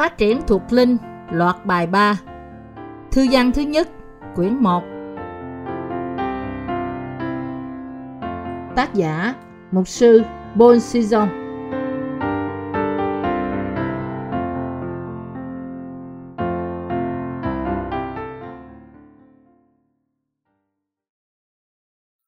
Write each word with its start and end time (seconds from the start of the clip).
Phát 0.00 0.18
triển 0.18 0.40
thuộc 0.46 0.62
linh, 0.70 0.96
loạt 1.32 1.66
bài 1.66 1.86
3 1.86 2.20
Thư 3.12 3.26
văn 3.30 3.52
thứ 3.54 3.62
nhất, 3.62 3.88
quyển 4.34 4.54
1 4.54 4.82
Tác 8.76 8.94
giả, 8.94 9.34
Mục 9.70 9.88
sư 9.88 10.22
Bon 10.54 10.80
Sison 10.80 11.28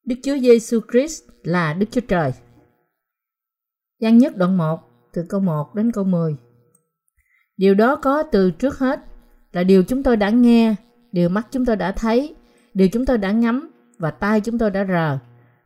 Đức 0.04 0.16
Chúa 0.22 0.36
Giêsu 0.38 0.80
Christ 0.92 1.22
là 1.42 1.74
Đức 1.74 1.86
Chúa 1.90 2.00
Trời. 2.08 2.32
Văn 4.00 4.18
nhất 4.18 4.36
đoạn 4.36 4.56
1 4.56 4.80
từ 5.12 5.26
câu 5.28 5.40
1 5.40 5.74
đến 5.74 5.92
câu 5.92 6.04
10. 6.04 6.36
Điều 7.62 7.74
đó 7.74 7.96
có 7.96 8.22
từ 8.22 8.50
trước 8.50 8.78
hết 8.78 9.00
là 9.52 9.64
điều 9.64 9.82
chúng 9.82 10.02
tôi 10.02 10.16
đã 10.16 10.30
nghe, 10.30 10.74
điều 11.12 11.28
mắt 11.28 11.46
chúng 11.50 11.64
tôi 11.64 11.76
đã 11.76 11.92
thấy, 11.92 12.34
điều 12.74 12.88
chúng 12.88 13.06
tôi 13.06 13.18
đã 13.18 13.30
ngắm 13.30 13.70
và 13.98 14.10
tai 14.10 14.40
chúng 14.40 14.58
tôi 14.58 14.70
đã 14.70 14.84
rờ 14.84 15.18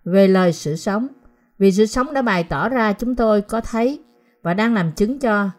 về 0.04 0.28
lời 0.28 0.52
sự 0.52 0.76
sống. 0.76 1.08
Vì 1.58 1.72
sự 1.72 1.86
sống 1.86 2.14
đã 2.14 2.22
bày 2.22 2.44
tỏ 2.44 2.68
ra 2.68 2.92
chúng 2.92 3.14
tôi 3.14 3.42
có 3.42 3.60
thấy 3.60 4.00
và 4.42 4.54
đang 4.54 4.74
làm 4.74 4.92
chứng 4.92 5.18
cho. 5.18 5.50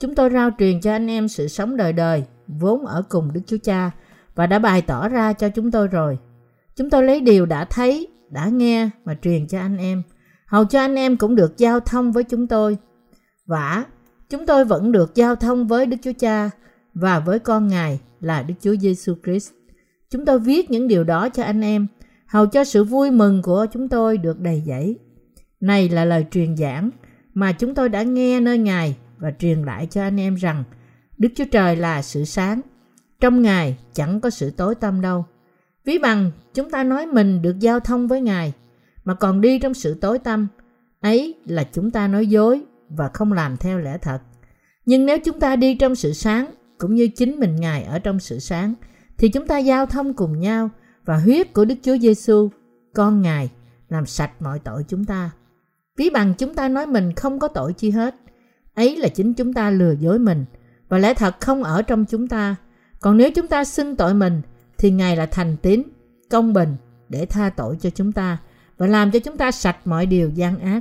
Chúng 0.00 0.14
tôi 0.14 0.30
rao 0.30 0.50
truyền 0.58 0.80
cho 0.80 0.92
anh 0.92 1.10
em 1.10 1.28
sự 1.28 1.48
sống 1.48 1.76
đời 1.76 1.92
đời, 1.92 2.24
vốn 2.46 2.86
ở 2.86 3.02
cùng 3.08 3.32
Đức 3.32 3.40
Chúa 3.46 3.58
Cha 3.62 3.90
và 4.34 4.46
đã 4.46 4.58
bày 4.58 4.82
tỏ 4.82 5.08
ra 5.08 5.32
cho 5.32 5.48
chúng 5.48 5.70
tôi 5.70 5.88
rồi. 5.88 6.18
Chúng 6.76 6.90
tôi 6.90 7.02
lấy 7.02 7.20
điều 7.20 7.46
đã 7.46 7.64
thấy, 7.64 8.08
đã 8.30 8.46
nghe 8.46 8.90
mà 9.04 9.16
truyền 9.22 9.46
cho 9.46 9.58
anh 9.58 9.76
em, 9.76 10.02
hầu 10.46 10.64
cho 10.64 10.80
anh 10.80 10.94
em 10.94 11.16
cũng 11.16 11.34
được 11.34 11.58
giao 11.58 11.80
thông 11.80 12.12
với 12.12 12.24
chúng 12.24 12.46
tôi. 12.46 12.76
Vả, 13.46 13.84
chúng 14.30 14.46
tôi 14.46 14.64
vẫn 14.64 14.92
được 14.92 15.14
giao 15.14 15.36
thông 15.36 15.66
với 15.66 15.86
Đức 15.86 15.96
Chúa 16.02 16.12
Cha 16.18 16.50
và 16.94 17.20
với 17.20 17.38
con 17.38 17.68
Ngài 17.68 18.00
là 18.20 18.42
Đức 18.42 18.54
Chúa 18.60 18.76
Giêsu 18.76 19.14
Christ. 19.24 19.52
Chúng 20.10 20.24
tôi 20.24 20.38
viết 20.38 20.70
những 20.70 20.88
điều 20.88 21.04
đó 21.04 21.28
cho 21.28 21.42
anh 21.42 21.60
em, 21.60 21.86
hầu 22.26 22.46
cho 22.46 22.64
sự 22.64 22.84
vui 22.84 23.10
mừng 23.10 23.42
của 23.42 23.66
chúng 23.72 23.88
tôi 23.88 24.18
được 24.18 24.40
đầy 24.40 24.62
dẫy. 24.66 24.98
Này 25.60 25.88
là 25.88 26.04
lời 26.04 26.26
truyền 26.30 26.56
giảng 26.56 26.90
mà 27.34 27.52
chúng 27.52 27.74
tôi 27.74 27.88
đã 27.88 28.02
nghe 28.02 28.40
nơi 28.40 28.58
Ngài 28.58 28.96
và 29.18 29.30
truyền 29.38 29.62
lại 29.62 29.86
cho 29.90 30.02
anh 30.02 30.20
em 30.20 30.34
rằng 30.34 30.64
Đức 31.18 31.28
Chúa 31.34 31.44
Trời 31.50 31.76
là 31.76 32.02
sự 32.02 32.24
sáng. 32.24 32.60
Trong 33.20 33.42
Ngài 33.42 33.76
chẳng 33.92 34.20
có 34.20 34.30
sự 34.30 34.50
tối 34.50 34.74
tăm 34.74 35.00
đâu. 35.00 35.24
Ví 35.84 35.98
bằng 35.98 36.30
chúng 36.54 36.70
ta 36.70 36.84
nói 36.84 37.06
mình 37.06 37.42
được 37.42 37.58
giao 37.60 37.80
thông 37.80 38.08
với 38.08 38.20
Ngài 38.20 38.52
mà 39.04 39.14
còn 39.14 39.40
đi 39.40 39.58
trong 39.58 39.74
sự 39.74 39.94
tối 39.94 40.18
tăm, 40.18 40.48
ấy 41.00 41.34
là 41.46 41.64
chúng 41.72 41.90
ta 41.90 42.08
nói 42.08 42.26
dối 42.26 42.62
và 42.88 43.08
không 43.14 43.32
làm 43.32 43.56
theo 43.56 43.78
lẽ 43.78 43.98
thật. 43.98 44.18
Nhưng 44.86 45.06
nếu 45.06 45.18
chúng 45.24 45.40
ta 45.40 45.56
đi 45.56 45.74
trong 45.74 45.94
sự 45.94 46.12
sáng, 46.12 46.50
cũng 46.78 46.94
như 46.94 47.08
chính 47.08 47.40
mình 47.40 47.56
Ngài 47.56 47.84
ở 47.84 47.98
trong 47.98 48.20
sự 48.20 48.38
sáng, 48.38 48.74
thì 49.18 49.28
chúng 49.28 49.46
ta 49.46 49.58
giao 49.58 49.86
thông 49.86 50.14
cùng 50.14 50.40
nhau 50.40 50.70
và 51.04 51.18
huyết 51.18 51.52
của 51.52 51.64
Đức 51.64 51.74
Chúa 51.82 51.98
Giêsu, 51.98 52.50
con 52.94 53.22
Ngài, 53.22 53.50
làm 53.88 54.06
sạch 54.06 54.42
mọi 54.42 54.58
tội 54.58 54.84
chúng 54.88 55.04
ta. 55.04 55.30
Ví 55.96 56.10
bằng 56.10 56.34
chúng 56.38 56.54
ta 56.54 56.68
nói 56.68 56.86
mình 56.86 57.12
không 57.12 57.38
có 57.38 57.48
tội 57.48 57.72
chi 57.72 57.90
hết, 57.90 58.14
ấy 58.74 58.96
là 58.96 59.08
chính 59.08 59.34
chúng 59.34 59.52
ta 59.52 59.70
lừa 59.70 59.92
dối 59.92 60.18
mình 60.18 60.44
và 60.88 60.98
lẽ 60.98 61.14
thật 61.14 61.40
không 61.40 61.62
ở 61.62 61.82
trong 61.82 62.04
chúng 62.04 62.28
ta. 62.28 62.56
Còn 63.00 63.16
nếu 63.16 63.30
chúng 63.30 63.46
ta 63.46 63.64
xưng 63.64 63.96
tội 63.96 64.14
mình 64.14 64.42
thì 64.78 64.90
Ngài 64.90 65.16
là 65.16 65.26
thành 65.26 65.56
tín, 65.62 65.82
công 66.30 66.52
bình 66.52 66.76
để 67.08 67.26
tha 67.26 67.50
tội 67.50 67.76
cho 67.80 67.90
chúng 67.90 68.12
ta 68.12 68.38
và 68.78 68.86
làm 68.86 69.10
cho 69.10 69.18
chúng 69.18 69.36
ta 69.36 69.50
sạch 69.50 69.76
mọi 69.84 70.06
điều 70.06 70.30
gian 70.30 70.58
ác. 70.58 70.80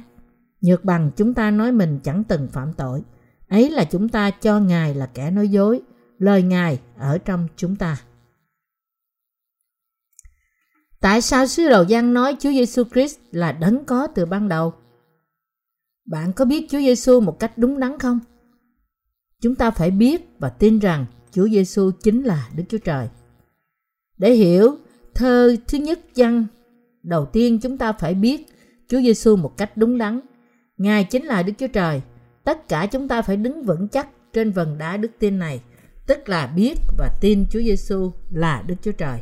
Nhược 0.66 0.86
bằng 0.86 1.12
chúng 1.16 1.34
ta 1.34 1.52
nói 1.52 1.72
mình 1.72 2.00
chẳng 2.04 2.24
từng 2.24 2.48
phạm 2.48 2.74
tội. 2.74 3.02
Ấy 3.48 3.70
là 3.70 3.84
chúng 3.84 4.10
ta 4.10 4.32
cho 4.32 4.60
Ngài 4.60 4.96
là 4.96 5.06
kẻ 5.06 5.32
nói 5.32 5.48
dối, 5.48 5.82
lời 6.18 6.44
Ngài 6.44 6.80
ở 6.98 7.18
trong 7.18 7.48
chúng 7.56 7.76
ta. 7.76 7.98
Tại 11.02 11.22
sao 11.22 11.48
sứ 11.48 11.70
đồ 11.70 11.84
Giăng 11.88 12.14
nói 12.14 12.36
Chúa 12.40 12.52
Giêsu 12.52 12.84
Christ 12.84 13.20
là 13.32 13.52
đấng 13.52 13.86
có 13.86 14.08
từ 14.08 14.26
ban 14.26 14.50
đầu? 14.50 14.74
Bạn 16.06 16.34
có 16.34 16.46
biết 16.46 16.68
Chúa 16.70 16.80
Giêsu 16.80 17.20
một 17.20 17.40
cách 17.40 17.58
đúng 17.58 17.80
đắn 17.80 18.00
không? 18.00 18.20
Chúng 19.42 19.56
ta 19.56 19.72
phải 19.72 19.92
biết 19.92 20.30
và 20.40 20.50
tin 20.50 20.80
rằng 20.80 21.06
Chúa 21.32 21.48
Giêsu 21.48 21.92
chính 22.04 22.24
là 22.24 22.50
Đức 22.56 22.64
Chúa 22.70 22.78
Trời. 22.78 23.10
Để 24.18 24.34
hiểu 24.34 24.78
thơ 25.14 25.56
thứ 25.68 25.78
nhất 25.78 26.00
Giăng, 26.16 26.46
đầu 27.04 27.26
tiên 27.26 27.60
chúng 27.60 27.78
ta 27.78 27.94
phải 27.94 28.14
biết 28.14 28.48
Chúa 28.88 29.02
Giêsu 29.02 29.36
một 29.36 29.58
cách 29.58 29.78
đúng 29.78 29.98
đắn 29.98 30.20
Ngài 30.78 31.04
chính 31.04 31.26
là 31.26 31.44
Đức 31.44 31.54
Chúa 31.58 31.68
Trời. 31.68 32.02
Tất 32.44 32.68
cả 32.68 32.86
chúng 32.86 33.08
ta 33.08 33.22
phải 33.22 33.38
đứng 33.38 33.64
vững 33.64 33.88
chắc 33.88 34.08
trên 34.34 34.52
vần 34.52 34.78
đá 34.78 34.98
đức 34.98 35.12
tin 35.20 35.40
này, 35.40 35.62
tức 36.08 36.30
là 36.30 36.48
biết 36.48 36.74
và 36.98 37.10
tin 37.22 37.46
Chúa 37.52 37.60
Giêsu 37.60 38.12
là 38.30 38.64
Đức 38.68 38.76
Chúa 38.82 38.92
Trời. 38.92 39.22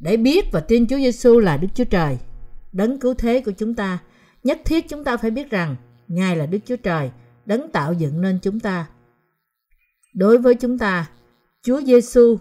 Để 0.00 0.16
biết 0.16 0.44
và 0.52 0.60
tin 0.60 0.86
Chúa 0.86 0.96
Giêsu 0.96 1.38
là 1.38 1.56
Đức 1.56 1.68
Chúa 1.74 1.84
Trời, 1.84 2.18
đấng 2.72 3.00
cứu 3.00 3.14
thế 3.14 3.40
của 3.40 3.52
chúng 3.52 3.74
ta, 3.74 3.98
nhất 4.44 4.60
thiết 4.64 4.88
chúng 4.88 5.04
ta 5.04 5.16
phải 5.16 5.30
biết 5.30 5.50
rằng 5.50 5.76
Ngài 6.08 6.36
là 6.36 6.46
Đức 6.46 6.58
Chúa 6.66 6.76
Trời, 6.76 7.10
đấng 7.46 7.70
tạo 7.70 7.92
dựng 7.92 8.20
nên 8.20 8.38
chúng 8.42 8.60
ta. 8.60 8.86
Đối 10.14 10.38
với 10.38 10.54
chúng 10.54 10.78
ta, 10.78 11.10
Chúa 11.62 11.80
Giêsu 11.80 12.38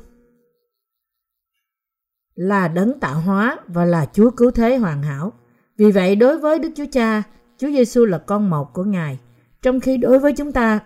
là 2.36 2.68
đấng 2.68 3.00
tạo 3.00 3.20
hóa 3.20 3.58
và 3.68 3.86
là 3.86 4.06
Chúa 4.14 4.30
cứu 4.32 4.52
thế 4.52 4.78
hoàn 4.78 5.04
hảo. 5.04 5.34
Vì 5.78 5.92
vậy 5.92 6.16
đối 6.16 6.38
với 6.38 6.60
Đức 6.60 6.70
Chúa 6.76 6.86
Cha, 6.92 7.24
Chúa 7.58 7.72
Giêsu 7.72 8.06
là 8.06 8.18
con 8.18 8.50
một 8.50 8.74
của 8.74 8.84
Ngài, 8.84 9.20
trong 9.62 9.80
khi 9.80 9.98
đối 9.98 10.20
với 10.20 10.34
chúng 10.34 10.52
ta, 10.52 10.80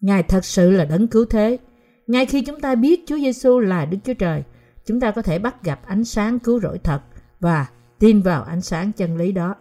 Ngài 0.00 0.22
thật 0.22 0.44
sự 0.44 0.70
là 0.70 0.84
đấng 0.84 1.06
cứu 1.06 1.24
thế. 1.24 1.58
Ngay 2.06 2.26
khi 2.26 2.42
chúng 2.42 2.60
ta 2.60 2.74
biết 2.74 3.04
Chúa 3.06 3.16
Giêsu 3.16 3.58
là 3.58 3.84
Đức 3.84 3.98
Chúa 4.04 4.14
Trời, 4.14 4.42
chúng 4.86 5.00
ta 5.00 5.10
có 5.10 5.22
thể 5.22 5.38
bắt 5.38 5.64
gặp 5.64 5.80
ánh 5.86 6.04
sáng 6.04 6.38
cứu 6.38 6.60
rỗi 6.60 6.78
thật 6.78 7.00
và 7.40 7.66
tin 7.98 8.22
vào 8.22 8.42
ánh 8.42 8.60
sáng 8.60 8.92
chân 8.92 9.16
lý 9.16 9.32
đó. 9.32 9.54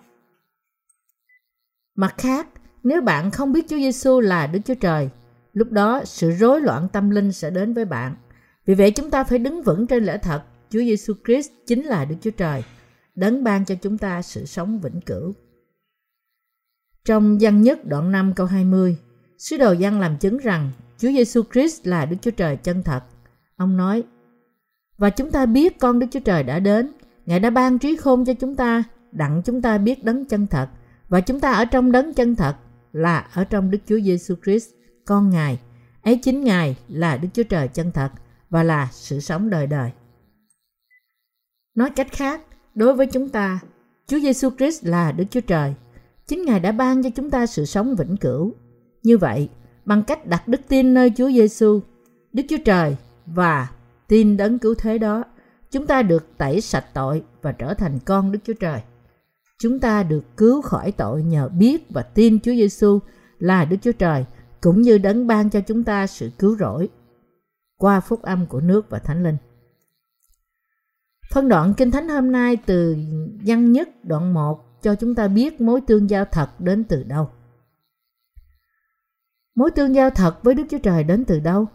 Mặt 1.96 2.16
khác, 2.18 2.48
nếu 2.84 3.02
bạn 3.02 3.32
không 3.32 3.54
biết 3.54 3.66
Chúa 3.70 3.78
Giêsu 3.78 4.20
là 4.20 4.48
Đức 4.48 4.60
Chúa 4.66 4.76
Trời, 4.76 5.10
lúc 5.54 5.72
đó 5.72 6.02
sự 6.06 6.32
rối 6.32 6.62
loạn 6.62 6.88
tâm 6.94 7.10
linh 7.10 7.32
sẽ 7.32 7.50
đến 7.50 7.74
với 7.74 7.86
bạn. 7.86 8.16
Vì 8.66 8.76
vậy 8.76 8.92
chúng 8.92 9.10
ta 9.10 9.24
phải 9.24 9.40
đứng 9.40 9.64
vững 9.64 9.88
trên 9.88 10.04
lẽ 10.04 10.18
thật, 10.18 10.42
Chúa 10.70 10.80
Giêsu 10.80 11.14
Christ 11.26 11.52
chính 11.68 11.86
là 11.86 12.06
Đức 12.06 12.16
Chúa 12.22 12.32
Trời, 12.32 12.64
đấng 13.16 13.44
ban 13.44 13.66
cho 13.66 13.76
chúng 13.76 13.98
ta 13.98 14.22
sự 14.22 14.46
sống 14.46 14.80
vĩnh 14.80 15.02
cửu. 15.02 15.34
Trong 17.06 17.38
văn 17.42 17.62
nhất 17.62 17.86
đoạn 17.86 18.12
5 18.12 18.34
câu 18.36 18.48
20, 18.48 18.98
sứ 19.38 19.58
đồ 19.58 19.76
văn 19.80 20.00
làm 20.00 20.18
chứng 20.18 20.38
rằng 20.38 20.72
Chúa 20.98 21.08
Giêsu 21.08 21.44
Christ 21.52 21.88
là 21.88 22.06
Đức 22.06 22.18
Chúa 22.22 22.32
Trời 22.32 22.58
chân 22.58 22.84
thật. 22.84 23.04
Ông 23.56 23.78
nói, 23.78 24.04
và 24.98 25.10
chúng 25.10 25.32
ta 25.32 25.46
biết 25.46 25.80
con 25.80 26.00
Đức 26.00 26.08
Chúa 26.12 26.20
Trời 26.20 26.44
đã 26.44 26.60
đến, 26.60 26.92
Ngài 27.26 27.40
đã 27.40 27.50
ban 27.50 27.80
trí 27.80 27.96
khôn 27.96 28.26
cho 28.26 28.34
chúng 28.34 28.56
ta, 28.56 28.84
đặng 29.12 29.42
chúng 29.46 29.62
ta 29.62 29.78
biết 29.78 30.04
đấng 30.04 30.26
chân 30.26 30.48
thật, 30.48 30.70
và 31.10 31.22
chúng 31.22 31.40
ta 31.40 31.52
ở 31.52 31.66
trong 31.66 31.92
đấng 31.92 32.14
chân 32.14 32.36
thật 32.36 32.56
là 32.94 33.28
ở 33.34 33.44
trong 33.44 33.72
Đức 33.72 33.78
Chúa 33.86 34.00
Giêsu 34.00 34.36
Christ, 34.44 34.70
con 35.06 35.30
Ngài. 35.30 35.60
Ấy 36.02 36.20
chính 36.22 36.44
Ngài 36.44 36.76
là 36.88 37.18
Đức 37.18 37.28
Chúa 37.34 37.44
Trời 37.44 37.68
chân 37.68 37.92
thật 37.92 38.10
và 38.50 38.64
là 38.64 38.88
sự 38.92 39.20
sống 39.20 39.50
đời 39.50 39.68
đời. 39.68 39.92
Nói 41.76 41.90
cách 41.90 42.12
khác, 42.12 42.42
đối 42.76 42.94
với 42.94 43.08
chúng 43.08 43.30
ta, 43.30 43.60
Chúa 44.08 44.20
Giêsu 44.20 44.50
Christ 44.58 44.86
là 44.86 45.12
Đức 45.12 45.26
Chúa 45.30 45.42
Trời 45.42 45.74
Chính 46.30 46.46
Ngài 46.46 46.60
đã 46.60 46.72
ban 46.72 47.04
cho 47.04 47.10
chúng 47.10 47.30
ta 47.30 47.46
sự 47.46 47.66
sống 47.66 47.96
vĩnh 47.96 48.18
cửu. 48.18 48.54
Như 49.04 49.18
vậy, 49.18 49.50
bằng 49.86 50.04
cách 50.04 50.26
đặt 50.26 50.48
đức 50.48 50.62
tin 50.68 50.94
nơi 50.94 51.12
Chúa 51.18 51.30
Giêsu, 51.30 51.80
Đức 52.34 52.44
Chúa 52.50 52.58
Trời 52.66 52.96
và 53.26 53.70
tin 54.08 54.38
đấng 54.38 54.60
cứu 54.60 54.76
thế 54.78 54.98
đó, 54.98 55.24
chúng 55.72 55.88
ta 55.88 56.02
được 56.02 56.28
tẩy 56.38 56.62
sạch 56.62 56.86
tội 56.94 57.24
và 57.42 57.52
trở 57.52 57.74
thành 57.74 58.00
con 58.06 58.32
Đức 58.32 58.40
Chúa 58.44 58.54
Trời. 58.54 58.82
Chúng 59.60 59.80
ta 59.80 60.04
được 60.04 60.24
cứu 60.38 60.62
khỏi 60.62 60.92
tội 60.92 61.24
nhờ 61.24 61.50
biết 61.50 61.90
và 61.90 62.02
tin 62.02 62.40
Chúa 62.40 62.52
Giêsu 62.52 63.00
là 63.40 63.66
Đức 63.66 63.78
Chúa 63.82 63.92
Trời, 63.92 64.26
cũng 64.62 64.82
như 64.82 64.98
đấng 64.98 65.28
ban 65.28 65.50
cho 65.50 65.62
chúng 65.62 65.84
ta 65.84 66.08
sự 66.08 66.30
cứu 66.40 66.58
rỗi 66.58 66.90
qua 67.78 68.00
phúc 68.00 68.22
âm 68.22 68.46
của 68.46 68.60
nước 68.60 68.90
và 68.90 69.00
thánh 69.00 69.24
linh. 69.24 69.38
Phân 71.32 71.48
đoạn 71.48 71.74
Kinh 71.78 71.92
Thánh 71.92 72.10
hôm 72.10 72.32
nay 72.32 72.58
từ 72.66 72.96
văn 73.46 73.72
nhất 73.72 73.90
đoạn 74.04 74.34
1 74.34 74.69
cho 74.82 74.96
chúng 74.96 75.16
ta 75.16 75.28
biết 75.28 75.62
mối 75.62 75.82
tương 75.82 76.10
giao 76.10 76.26
thật 76.26 76.50
đến 76.60 76.84
từ 76.84 77.04
đâu. 77.04 77.30
Mối 79.56 79.72
tương 79.72 79.96
giao 79.96 80.10
thật 80.10 80.44
với 80.44 80.56
Đức 80.56 80.64
Chúa 80.70 80.78
Trời 80.78 81.04
đến 81.04 81.26
từ 81.26 81.40
đâu? 81.40 81.66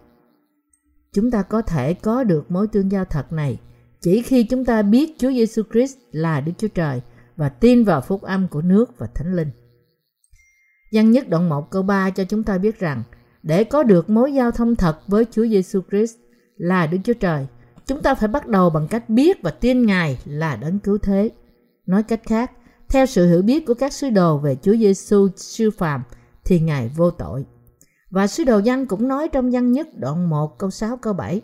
Chúng 1.12 1.30
ta 1.30 1.42
có 1.42 1.62
thể 1.62 1.94
có 1.94 2.24
được 2.24 2.50
mối 2.50 2.66
tương 2.66 2.92
giao 2.92 3.04
thật 3.04 3.32
này 3.32 3.58
chỉ 4.00 4.22
khi 4.22 4.44
chúng 4.44 4.64
ta 4.64 4.82
biết 4.82 5.14
Chúa 5.18 5.30
Giêsu 5.30 5.62
Christ 5.72 5.96
là 6.12 6.40
Đức 6.40 6.52
Chúa 6.58 6.68
Trời 6.68 7.00
và 7.36 7.48
tin 7.48 7.84
vào 7.84 8.00
phúc 8.00 8.22
âm 8.22 8.48
của 8.48 8.62
nước 8.62 8.98
và 8.98 9.06
Thánh 9.14 9.34
Linh. 9.34 9.50
Văn 10.92 11.10
nhất 11.10 11.28
đoạn 11.28 11.48
1 11.48 11.70
câu 11.70 11.82
3 11.82 12.10
cho 12.10 12.24
chúng 12.24 12.42
ta 12.42 12.58
biết 12.58 12.78
rằng 12.78 13.02
để 13.42 13.64
có 13.64 13.82
được 13.82 14.10
mối 14.10 14.34
giao 14.34 14.50
thông 14.50 14.76
thật 14.76 14.98
với 15.06 15.24
Chúa 15.30 15.46
Giêsu 15.46 15.80
Christ 15.90 16.16
là 16.56 16.86
Đức 16.86 16.98
Chúa 17.04 17.14
Trời, 17.14 17.46
chúng 17.86 18.02
ta 18.02 18.14
phải 18.14 18.28
bắt 18.28 18.46
đầu 18.46 18.70
bằng 18.70 18.88
cách 18.88 19.08
biết 19.08 19.42
và 19.42 19.50
tin 19.50 19.86
Ngài 19.86 20.18
là 20.24 20.56
đấng 20.56 20.78
cứu 20.78 20.98
thế. 20.98 21.30
Nói 21.86 22.02
cách 22.02 22.20
khác, 22.26 22.52
theo 22.94 23.06
sự 23.06 23.28
hiểu 23.28 23.42
biết 23.42 23.66
của 23.66 23.74
các 23.74 23.92
sứ 23.92 24.10
đồ 24.10 24.38
về 24.38 24.56
Chúa 24.62 24.76
Giêsu 24.76 25.28
siêu 25.36 25.70
phàm 25.70 26.02
thì 26.44 26.60
Ngài 26.60 26.88
vô 26.88 27.10
tội. 27.10 27.44
Và 28.10 28.26
sứ 28.26 28.44
đồ 28.44 28.60
văn 28.64 28.86
cũng 28.86 29.08
nói 29.08 29.28
trong 29.28 29.50
văn 29.50 29.72
nhất 29.72 29.88
đoạn 29.98 30.30
1 30.30 30.58
câu 30.58 30.70
6 30.70 30.96
câu 30.96 31.12
7. 31.12 31.40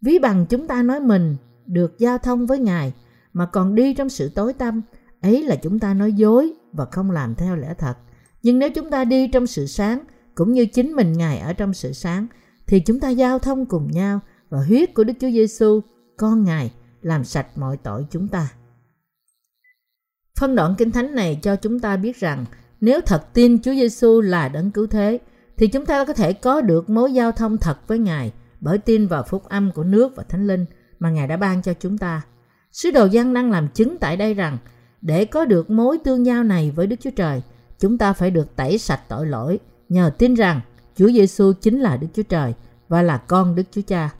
Ví 0.00 0.18
bằng 0.18 0.46
chúng 0.48 0.66
ta 0.66 0.82
nói 0.82 1.00
mình 1.00 1.36
được 1.66 1.98
giao 1.98 2.18
thông 2.18 2.46
với 2.46 2.58
Ngài 2.58 2.92
mà 3.32 3.46
còn 3.46 3.74
đi 3.74 3.94
trong 3.94 4.08
sự 4.08 4.28
tối 4.28 4.52
tăm, 4.52 4.82
ấy 5.20 5.42
là 5.42 5.56
chúng 5.56 5.78
ta 5.78 5.94
nói 5.94 6.12
dối 6.12 6.52
và 6.72 6.84
không 6.84 7.10
làm 7.10 7.34
theo 7.34 7.56
lẽ 7.56 7.74
thật. 7.78 7.94
Nhưng 8.42 8.58
nếu 8.58 8.70
chúng 8.70 8.90
ta 8.90 9.04
đi 9.04 9.28
trong 9.28 9.46
sự 9.46 9.66
sáng, 9.66 10.00
cũng 10.34 10.52
như 10.52 10.66
chính 10.66 10.92
mình 10.92 11.12
Ngài 11.12 11.38
ở 11.38 11.52
trong 11.52 11.74
sự 11.74 11.92
sáng, 11.92 12.26
thì 12.66 12.80
chúng 12.80 13.00
ta 13.00 13.08
giao 13.08 13.38
thông 13.38 13.66
cùng 13.66 13.90
nhau 13.90 14.20
và 14.48 14.58
huyết 14.64 14.94
của 14.94 15.04
Đức 15.04 15.14
Chúa 15.20 15.30
Giêsu, 15.30 15.80
con 16.16 16.44
Ngài, 16.44 16.72
làm 17.02 17.24
sạch 17.24 17.58
mọi 17.58 17.76
tội 17.76 18.06
chúng 18.10 18.28
ta. 18.28 18.48
Phân 20.38 20.54
đoạn 20.54 20.74
Kinh 20.78 20.90
Thánh 20.90 21.14
này 21.14 21.38
cho 21.42 21.56
chúng 21.56 21.80
ta 21.80 21.96
biết 21.96 22.20
rằng 22.20 22.44
nếu 22.80 23.00
thật 23.00 23.34
tin 23.34 23.62
Chúa 23.62 23.72
Giêsu 23.72 24.20
là 24.20 24.48
đấng 24.48 24.70
cứu 24.70 24.86
thế, 24.86 25.18
thì 25.56 25.66
chúng 25.66 25.86
ta 25.86 26.04
có 26.04 26.12
thể 26.12 26.32
có 26.32 26.60
được 26.60 26.90
mối 26.90 27.12
giao 27.12 27.32
thông 27.32 27.58
thật 27.58 27.88
với 27.88 27.98
Ngài 27.98 28.32
bởi 28.60 28.78
tin 28.78 29.06
vào 29.06 29.22
phúc 29.22 29.44
âm 29.48 29.72
của 29.72 29.84
nước 29.84 30.16
và 30.16 30.22
Thánh 30.22 30.46
Linh 30.46 30.64
mà 30.98 31.10
Ngài 31.10 31.26
đã 31.26 31.36
ban 31.36 31.62
cho 31.62 31.74
chúng 31.80 31.98
ta. 31.98 32.22
Sứ 32.72 32.90
đồ 32.90 33.04
Giăng 33.04 33.34
đang 33.34 33.50
làm 33.50 33.68
chứng 33.68 33.96
tại 34.00 34.16
đây 34.16 34.34
rằng 34.34 34.58
để 35.02 35.24
có 35.24 35.44
được 35.44 35.70
mối 35.70 35.98
tương 36.04 36.26
giao 36.26 36.44
này 36.44 36.70
với 36.70 36.86
Đức 36.86 36.96
Chúa 37.00 37.10
Trời, 37.10 37.42
chúng 37.78 37.98
ta 37.98 38.12
phải 38.12 38.30
được 38.30 38.56
tẩy 38.56 38.78
sạch 38.78 39.00
tội 39.08 39.26
lỗi 39.26 39.58
nhờ 39.88 40.10
tin 40.18 40.34
rằng 40.34 40.60
Chúa 40.96 41.08
Giêsu 41.08 41.52
chính 41.52 41.80
là 41.80 41.96
Đức 41.96 42.08
Chúa 42.14 42.22
Trời 42.22 42.54
và 42.88 43.02
là 43.02 43.16
con 43.16 43.54
Đức 43.54 43.64
Chúa 43.70 43.82
Cha. 43.86 44.10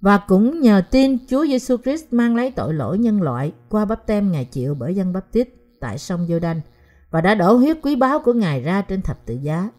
Và 0.00 0.18
cũng 0.18 0.60
nhờ 0.60 0.82
tin 0.90 1.18
Chúa 1.28 1.46
Giêsu 1.46 1.76
Christ 1.76 2.04
mang 2.10 2.36
lấy 2.36 2.50
tội 2.50 2.74
lỗi 2.74 2.98
nhân 2.98 3.22
loại 3.22 3.52
qua 3.68 3.84
bắp 3.84 4.06
tem 4.06 4.32
Ngài 4.32 4.44
chịu 4.44 4.74
bởi 4.74 4.94
dân 4.94 5.12
bắp 5.12 5.32
tít 5.32 5.48
tại 5.80 5.98
sông 5.98 6.26
giô 6.28 6.38
đanh 6.38 6.60
và 7.10 7.20
đã 7.20 7.34
đổ 7.34 7.54
huyết 7.54 7.78
quý 7.82 7.96
báu 7.96 8.18
của 8.18 8.32
Ngài 8.32 8.62
ra 8.62 8.82
trên 8.82 9.02
thập 9.02 9.26
tự 9.26 9.34
giá. 9.42 9.70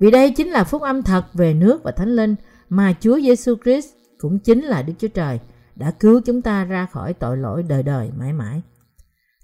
Vì 0.00 0.10
đây 0.10 0.30
chính 0.30 0.48
là 0.48 0.64
phúc 0.64 0.82
âm 0.82 1.02
thật 1.02 1.24
về 1.34 1.54
nước 1.54 1.82
và 1.82 1.90
thánh 1.90 2.16
linh 2.16 2.34
mà 2.68 2.94
Chúa 3.00 3.20
Giêsu 3.20 3.54
Christ 3.64 3.88
cũng 4.18 4.38
chính 4.38 4.64
là 4.64 4.82
Đức 4.82 4.92
Chúa 4.98 5.08
Trời 5.08 5.40
đã 5.76 5.90
cứu 5.90 6.20
chúng 6.24 6.42
ta 6.42 6.64
ra 6.64 6.86
khỏi 6.86 7.14
tội 7.14 7.36
lỗi 7.36 7.62
đời 7.62 7.82
đời 7.82 8.10
mãi 8.18 8.32
mãi. 8.32 8.62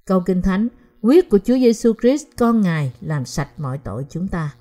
Câu 0.06 0.20
Kinh 0.26 0.42
Thánh, 0.42 0.68
huyết 1.02 1.30
của 1.30 1.38
Chúa 1.38 1.54
Giêsu 1.54 1.92
Christ 2.00 2.26
con 2.38 2.60
Ngài 2.60 2.92
làm 3.00 3.24
sạch 3.24 3.48
mọi 3.56 3.78
tội 3.78 4.06
chúng 4.10 4.28
ta. 4.28 4.54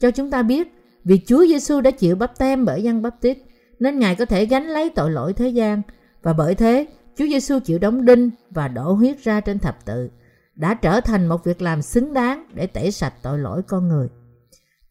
Cho 0.00 0.10
chúng 0.10 0.30
ta 0.30 0.42
biết, 0.42 0.74
vì 1.04 1.20
Chúa 1.26 1.46
Giêsu 1.46 1.80
đã 1.80 1.90
chịu 1.90 2.16
bắp 2.16 2.38
tem 2.38 2.64
bởi 2.64 2.82
dân 2.82 3.02
bắp 3.02 3.20
tít, 3.20 3.38
nên 3.80 3.98
Ngài 3.98 4.14
có 4.14 4.24
thể 4.24 4.46
gánh 4.46 4.66
lấy 4.66 4.90
tội 4.90 5.10
lỗi 5.10 5.32
thế 5.32 5.48
gian 5.48 5.82
và 6.22 6.32
bởi 6.32 6.54
thế 6.54 6.86
Chúa 7.18 7.26
Giêsu 7.26 7.58
chịu 7.60 7.78
đóng 7.78 8.04
đinh 8.04 8.30
và 8.50 8.68
đổ 8.68 8.92
huyết 8.92 9.22
ra 9.22 9.40
trên 9.40 9.58
thập 9.58 9.84
tự 9.84 10.10
đã 10.54 10.74
trở 10.74 11.00
thành 11.00 11.26
một 11.26 11.44
việc 11.44 11.62
làm 11.62 11.82
xứng 11.82 12.12
đáng 12.12 12.46
để 12.54 12.66
tẩy 12.66 12.90
sạch 12.90 13.14
tội 13.22 13.38
lỗi 13.38 13.62
con 13.62 13.88
người. 13.88 14.08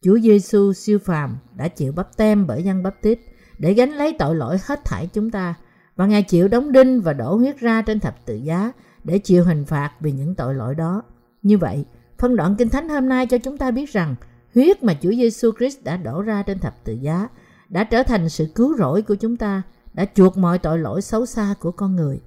Chúa 0.02 0.18
Giêsu 0.18 0.72
siêu 0.72 0.98
phàm 0.98 1.38
đã 1.56 1.68
chịu 1.68 1.92
bắp 1.92 2.16
tem 2.16 2.46
bởi 2.46 2.62
dân 2.62 2.82
bắp 2.82 3.02
tít 3.02 3.18
để 3.58 3.74
gánh 3.74 3.90
lấy 3.90 4.16
tội 4.18 4.34
lỗi 4.34 4.58
hết 4.64 4.84
thảy 4.84 5.08
chúng 5.12 5.30
ta 5.30 5.54
và 5.96 6.06
Ngài 6.06 6.22
chịu 6.22 6.48
đóng 6.48 6.72
đinh 6.72 7.00
và 7.00 7.12
đổ 7.12 7.36
huyết 7.36 7.58
ra 7.58 7.82
trên 7.82 8.00
thập 8.00 8.26
tự 8.26 8.34
giá 8.34 8.72
để 9.04 9.18
chịu 9.18 9.44
hình 9.44 9.64
phạt 9.64 9.92
vì 10.00 10.12
những 10.12 10.34
tội 10.34 10.54
lỗi 10.54 10.74
đó. 10.74 11.02
Như 11.42 11.58
vậy, 11.58 11.84
phân 12.18 12.36
đoạn 12.36 12.56
Kinh 12.56 12.68
Thánh 12.68 12.88
hôm 12.88 13.08
nay 13.08 13.26
cho 13.26 13.38
chúng 13.38 13.58
ta 13.58 13.70
biết 13.70 13.92
rằng 13.92 14.14
huyết 14.54 14.82
mà 14.82 14.94
Chúa 15.02 15.10
Giêsu 15.10 15.50
Christ 15.58 15.84
đã 15.84 15.96
đổ 15.96 16.22
ra 16.22 16.42
trên 16.42 16.58
thập 16.58 16.84
tự 16.84 16.92
giá 16.92 17.28
đã 17.70 17.84
trở 17.84 18.02
thành 18.02 18.28
sự 18.28 18.46
cứu 18.54 18.76
rỗi 18.78 19.02
của 19.02 19.14
chúng 19.14 19.36
ta, 19.36 19.62
đã 19.92 20.06
chuộc 20.14 20.36
mọi 20.36 20.58
tội 20.58 20.78
lỗi 20.78 21.02
xấu 21.02 21.26
xa 21.26 21.54
của 21.60 21.72
con 21.72 21.96
người. 21.96 22.20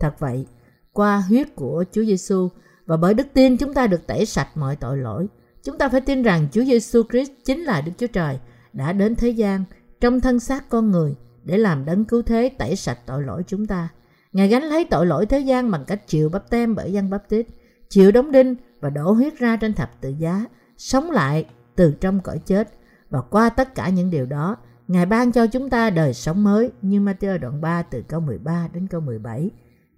Thật 0.00 0.14
vậy, 0.18 0.46
qua 0.92 1.22
huyết 1.28 1.56
của 1.56 1.84
Chúa 1.92 2.04
Giêsu 2.04 2.48
và 2.86 2.96
bởi 2.96 3.14
đức 3.14 3.26
tin 3.32 3.56
chúng 3.56 3.74
ta 3.74 3.86
được 3.86 4.06
tẩy 4.06 4.26
sạch 4.26 4.48
mọi 4.54 4.76
tội 4.76 4.96
lỗi. 4.96 5.26
Chúng 5.64 5.78
ta 5.78 5.88
phải 5.88 6.00
tin 6.00 6.22
rằng 6.22 6.48
Chúa 6.52 6.64
Giêsu 6.64 7.02
Christ 7.10 7.30
chính 7.44 7.60
là 7.60 7.80
Đức 7.80 7.92
Chúa 7.98 8.06
Trời 8.06 8.38
đã 8.72 8.92
đến 8.92 9.14
thế 9.16 9.28
gian 9.28 9.64
trong 10.00 10.20
thân 10.20 10.40
xác 10.40 10.68
con 10.68 10.90
người 10.90 11.14
để 11.44 11.58
làm 11.58 11.84
đấng 11.84 12.04
cứu 12.04 12.22
thế 12.22 12.50
tẩy 12.58 12.76
sạch 12.76 12.98
tội 13.06 13.22
lỗi 13.22 13.42
chúng 13.46 13.66
ta. 13.66 13.88
Ngài 14.32 14.48
gánh 14.48 14.62
lấy 14.62 14.84
tội 14.84 15.06
lỗi 15.06 15.26
thế 15.26 15.38
gian 15.38 15.70
bằng 15.70 15.84
cách 15.84 16.06
chịu 16.06 16.28
bắp 16.28 16.50
tem 16.50 16.74
bởi 16.74 16.92
dân 16.92 17.10
bắp 17.10 17.28
tít, 17.28 17.46
chịu 17.88 18.12
đóng 18.12 18.32
đinh 18.32 18.54
và 18.80 18.90
đổ 18.90 19.12
huyết 19.12 19.38
ra 19.38 19.56
trên 19.56 19.72
thập 19.72 20.00
tự 20.00 20.14
giá, 20.18 20.44
sống 20.76 21.10
lại 21.10 21.44
từ 21.76 21.94
trong 22.00 22.20
cõi 22.20 22.38
chết 22.46 22.68
và 23.10 23.20
qua 23.20 23.48
tất 23.48 23.74
cả 23.74 23.88
những 23.88 24.10
điều 24.10 24.26
đó, 24.26 24.56
Ngài 24.88 25.06
ban 25.06 25.32
cho 25.32 25.46
chúng 25.46 25.70
ta 25.70 25.90
đời 25.90 26.14
sống 26.14 26.44
mới 26.44 26.70
như 26.82 27.00
Matthew 27.00 27.38
đoạn 27.38 27.60
3 27.60 27.82
từ 27.82 28.02
câu 28.02 28.20
13 28.20 28.68
đến 28.72 28.86
câu 28.86 29.00
17, 29.00 29.50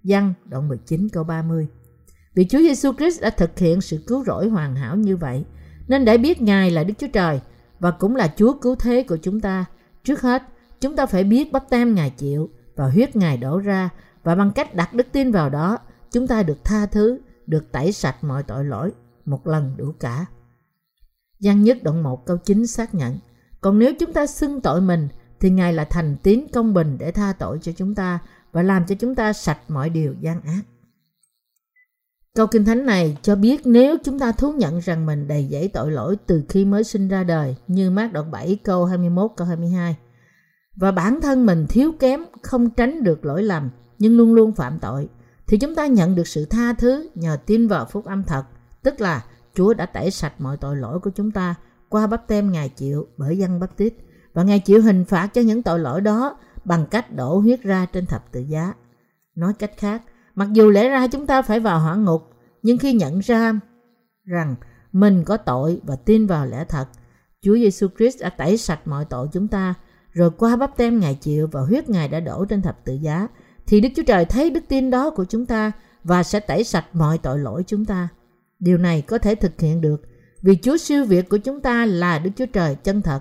Giăng 0.03 0.33
đoạn 0.45 0.67
19 0.67 1.09
câu 1.09 1.23
30. 1.23 1.67
Vì 2.33 2.47
Chúa 2.47 2.59
Giêsu 2.59 2.93
Christ 2.93 3.21
đã 3.21 3.29
thực 3.29 3.59
hiện 3.59 3.81
sự 3.81 4.03
cứu 4.07 4.23
rỗi 4.25 4.49
hoàn 4.49 4.75
hảo 4.75 4.95
như 4.95 5.17
vậy, 5.17 5.45
nên 5.87 6.05
để 6.05 6.17
biết 6.17 6.41
Ngài 6.41 6.71
là 6.71 6.83
Đức 6.83 6.93
Chúa 6.97 7.07
Trời 7.13 7.39
và 7.79 7.91
cũng 7.91 8.15
là 8.15 8.33
Chúa 8.37 8.53
cứu 8.53 8.75
thế 8.75 9.03
của 9.03 9.17
chúng 9.17 9.39
ta, 9.39 9.65
trước 10.03 10.21
hết 10.21 10.43
chúng 10.79 10.95
ta 10.95 11.05
phải 11.05 11.23
biết 11.23 11.51
bắp 11.51 11.69
tem 11.69 11.95
Ngài 11.95 12.09
chịu 12.09 12.49
và 12.75 12.89
huyết 12.89 13.15
Ngài 13.15 13.37
đổ 13.37 13.59
ra 13.59 13.89
và 14.23 14.35
bằng 14.35 14.51
cách 14.51 14.75
đặt 14.75 14.93
đức 14.93 15.07
tin 15.11 15.31
vào 15.31 15.49
đó, 15.49 15.77
chúng 16.11 16.27
ta 16.27 16.43
được 16.43 16.63
tha 16.63 16.85
thứ, 16.85 17.19
được 17.47 17.71
tẩy 17.71 17.91
sạch 17.91 18.23
mọi 18.23 18.43
tội 18.43 18.65
lỗi 18.65 18.91
một 19.25 19.47
lần 19.47 19.73
đủ 19.77 19.91
cả. 19.99 20.25
Giăng 21.39 21.63
nhất 21.63 21.77
đoạn 21.83 22.03
1 22.03 22.25
câu 22.25 22.37
9 22.37 22.67
xác 22.67 22.95
nhận, 22.95 23.17
còn 23.61 23.79
nếu 23.79 23.93
chúng 23.99 24.13
ta 24.13 24.27
xưng 24.27 24.61
tội 24.61 24.81
mình, 24.81 25.07
thì 25.39 25.49
Ngài 25.49 25.73
là 25.73 25.85
thành 25.85 26.15
tín 26.23 26.47
công 26.53 26.73
bình 26.73 26.97
để 26.99 27.11
tha 27.11 27.33
tội 27.33 27.59
cho 27.61 27.71
chúng 27.71 27.95
ta 27.95 28.19
và 28.51 28.63
làm 28.63 28.85
cho 28.85 28.95
chúng 28.95 29.15
ta 29.15 29.33
sạch 29.33 29.59
mọi 29.67 29.89
điều 29.89 30.15
gian 30.21 30.41
ác. 30.41 30.61
Câu 32.35 32.47
Kinh 32.47 32.65
Thánh 32.65 32.85
này 32.85 33.17
cho 33.21 33.35
biết 33.35 33.61
nếu 33.65 33.97
chúng 34.03 34.19
ta 34.19 34.31
thú 34.31 34.51
nhận 34.51 34.79
rằng 34.79 35.05
mình 35.05 35.27
đầy 35.27 35.47
dẫy 35.51 35.67
tội 35.67 35.91
lỗi 35.91 36.17
từ 36.25 36.43
khi 36.49 36.65
mới 36.65 36.83
sinh 36.83 37.07
ra 37.07 37.23
đời, 37.23 37.55
như 37.67 37.91
mát 37.91 38.13
đoạn 38.13 38.31
7 38.31 38.59
câu 38.63 38.85
21 38.85 39.31
câu 39.37 39.47
22 39.47 39.97
và 40.75 40.91
bản 40.91 41.21
thân 41.21 41.45
mình 41.45 41.65
thiếu 41.69 41.91
kém, 41.99 42.25
không 42.41 42.69
tránh 42.69 43.03
được 43.03 43.25
lỗi 43.25 43.43
lầm, 43.43 43.69
nhưng 43.99 44.17
luôn 44.17 44.33
luôn 44.33 44.51
phạm 44.51 44.79
tội, 44.79 45.09
thì 45.47 45.57
chúng 45.57 45.75
ta 45.75 45.87
nhận 45.87 46.15
được 46.15 46.27
sự 46.27 46.45
tha 46.45 46.73
thứ 46.73 47.09
nhờ 47.15 47.37
tin 47.45 47.67
vào 47.67 47.85
phúc 47.85 48.05
âm 48.05 48.23
thật, 48.23 48.43
tức 48.83 49.01
là 49.01 49.25
Chúa 49.53 49.73
đã 49.73 49.85
tẩy 49.85 50.11
sạch 50.11 50.33
mọi 50.39 50.57
tội 50.57 50.75
lỗi 50.75 50.99
của 50.99 51.09
chúng 51.09 51.31
ta 51.31 51.55
qua 51.89 52.07
bắp 52.07 52.27
tem 52.27 52.51
Ngài 52.51 52.69
chịu 52.69 53.07
bởi 53.17 53.37
dân 53.37 53.59
bắp 53.59 53.77
tít 53.77 53.93
và 54.33 54.43
Ngài 54.43 54.59
chịu 54.59 54.81
hình 54.81 55.05
phạt 55.05 55.27
cho 55.33 55.41
những 55.41 55.63
tội 55.63 55.79
lỗi 55.79 56.01
đó 56.01 56.37
bằng 56.65 56.85
cách 56.91 57.15
đổ 57.15 57.39
huyết 57.39 57.61
ra 57.61 57.85
trên 57.85 58.05
thập 58.05 58.31
tự 58.31 58.39
giá. 58.39 58.73
Nói 59.35 59.53
cách 59.59 59.71
khác, 59.77 60.01
Mặc 60.37 60.53
dù 60.53 60.69
lẽ 60.69 60.89
ra 60.89 61.07
chúng 61.07 61.27
ta 61.27 61.41
phải 61.41 61.59
vào 61.59 61.79
hỏa 61.79 61.95
ngục, 61.95 62.21
nhưng 62.61 62.77
khi 62.77 62.93
nhận 62.93 63.19
ra 63.19 63.53
rằng 64.25 64.55
mình 64.91 65.23
có 65.23 65.37
tội 65.37 65.81
và 65.83 65.95
tin 65.95 66.27
vào 66.27 66.45
lẽ 66.45 66.65
thật, 66.69 66.85
Chúa 67.41 67.55
Giêsu 67.55 67.87
Christ 67.97 68.21
đã 68.21 68.29
tẩy 68.29 68.57
sạch 68.57 68.87
mọi 68.87 69.05
tội 69.05 69.27
chúng 69.33 69.47
ta, 69.47 69.73
rồi 70.11 70.31
qua 70.37 70.55
bắp 70.55 70.77
tem 70.77 70.99
Ngài 70.99 71.15
chịu 71.15 71.47
và 71.51 71.61
huyết 71.61 71.89
Ngài 71.89 72.07
đã 72.07 72.19
đổ 72.19 72.45
trên 72.45 72.61
thập 72.61 72.85
tự 72.85 72.93
giá, 72.93 73.27
thì 73.67 73.81
Đức 73.81 73.89
Chúa 73.95 74.03
Trời 74.03 74.25
thấy 74.25 74.49
đức 74.49 74.63
tin 74.67 74.89
đó 74.89 75.09
của 75.09 75.25
chúng 75.25 75.45
ta 75.45 75.71
và 76.03 76.23
sẽ 76.23 76.39
tẩy 76.39 76.63
sạch 76.63 76.85
mọi 76.93 77.17
tội 77.17 77.39
lỗi 77.39 77.63
chúng 77.67 77.85
ta. 77.85 78.07
Điều 78.59 78.77
này 78.77 79.01
có 79.01 79.17
thể 79.17 79.35
thực 79.35 79.61
hiện 79.61 79.81
được 79.81 80.01
vì 80.41 80.57
Chúa 80.61 80.77
siêu 80.77 81.05
việt 81.05 81.29
của 81.29 81.37
chúng 81.37 81.61
ta 81.61 81.85
là 81.85 82.19
Đức 82.19 82.31
Chúa 82.35 82.45
Trời 82.45 82.75
chân 82.75 83.01
thật, 83.01 83.19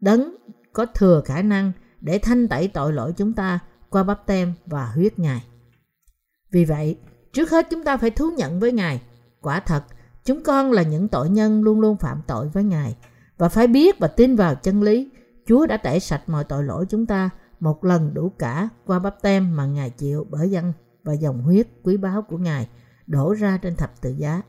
đấng 0.00 0.36
có 0.72 0.86
thừa 0.86 1.22
khả 1.24 1.42
năng 1.42 1.72
để 2.00 2.18
thanh 2.18 2.48
tẩy 2.48 2.68
tội 2.68 2.92
lỗi 2.92 3.12
chúng 3.16 3.32
ta 3.32 3.58
qua 3.90 4.02
bắp 4.02 4.26
tem 4.26 4.52
và 4.66 4.86
huyết 4.86 5.18
Ngài. 5.18 5.44
Vì 6.52 6.64
vậy, 6.64 6.98
trước 7.32 7.50
hết 7.50 7.66
chúng 7.70 7.84
ta 7.84 7.96
phải 7.96 8.10
thú 8.10 8.30
nhận 8.30 8.60
với 8.60 8.72
Ngài. 8.72 9.02
Quả 9.40 9.60
thật, 9.60 9.84
chúng 10.24 10.42
con 10.42 10.72
là 10.72 10.82
những 10.82 11.08
tội 11.08 11.30
nhân 11.30 11.62
luôn 11.62 11.80
luôn 11.80 11.96
phạm 11.96 12.22
tội 12.26 12.48
với 12.48 12.64
Ngài 12.64 12.96
và 13.38 13.48
phải 13.48 13.66
biết 13.66 13.98
và 13.98 14.08
tin 14.08 14.36
vào 14.36 14.54
chân 14.54 14.82
lý. 14.82 15.10
Chúa 15.46 15.66
đã 15.66 15.76
tẩy 15.76 16.00
sạch 16.00 16.22
mọi 16.26 16.44
tội 16.44 16.64
lỗi 16.64 16.86
chúng 16.88 17.06
ta 17.06 17.30
một 17.60 17.84
lần 17.84 18.14
đủ 18.14 18.32
cả 18.38 18.68
qua 18.86 18.98
bắp 18.98 19.22
tem 19.22 19.56
mà 19.56 19.66
Ngài 19.66 19.90
chịu 19.90 20.26
bởi 20.30 20.50
dân 20.50 20.72
và 21.04 21.12
dòng 21.12 21.42
huyết 21.42 21.68
quý 21.82 21.96
báu 21.96 22.22
của 22.22 22.38
Ngài 22.38 22.68
đổ 23.06 23.34
ra 23.34 23.58
trên 23.62 23.76
thập 23.76 24.00
tự 24.00 24.10
giá. 24.10 24.42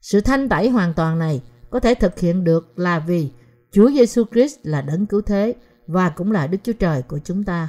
Sự 0.00 0.20
thanh 0.20 0.48
tẩy 0.48 0.68
hoàn 0.68 0.94
toàn 0.94 1.18
này 1.18 1.42
có 1.70 1.80
thể 1.80 1.94
thực 1.94 2.18
hiện 2.18 2.44
được 2.44 2.78
là 2.78 2.98
vì 2.98 3.30
Chúa 3.70 3.90
Giêsu 3.90 4.24
Christ 4.32 4.58
là 4.62 4.82
đấng 4.82 5.06
cứu 5.06 5.20
thế 5.20 5.54
và 5.86 6.08
cũng 6.08 6.32
là 6.32 6.46
Đức 6.46 6.58
Chúa 6.62 6.72
Trời 6.72 7.02
của 7.02 7.18
chúng 7.24 7.44
ta. 7.44 7.68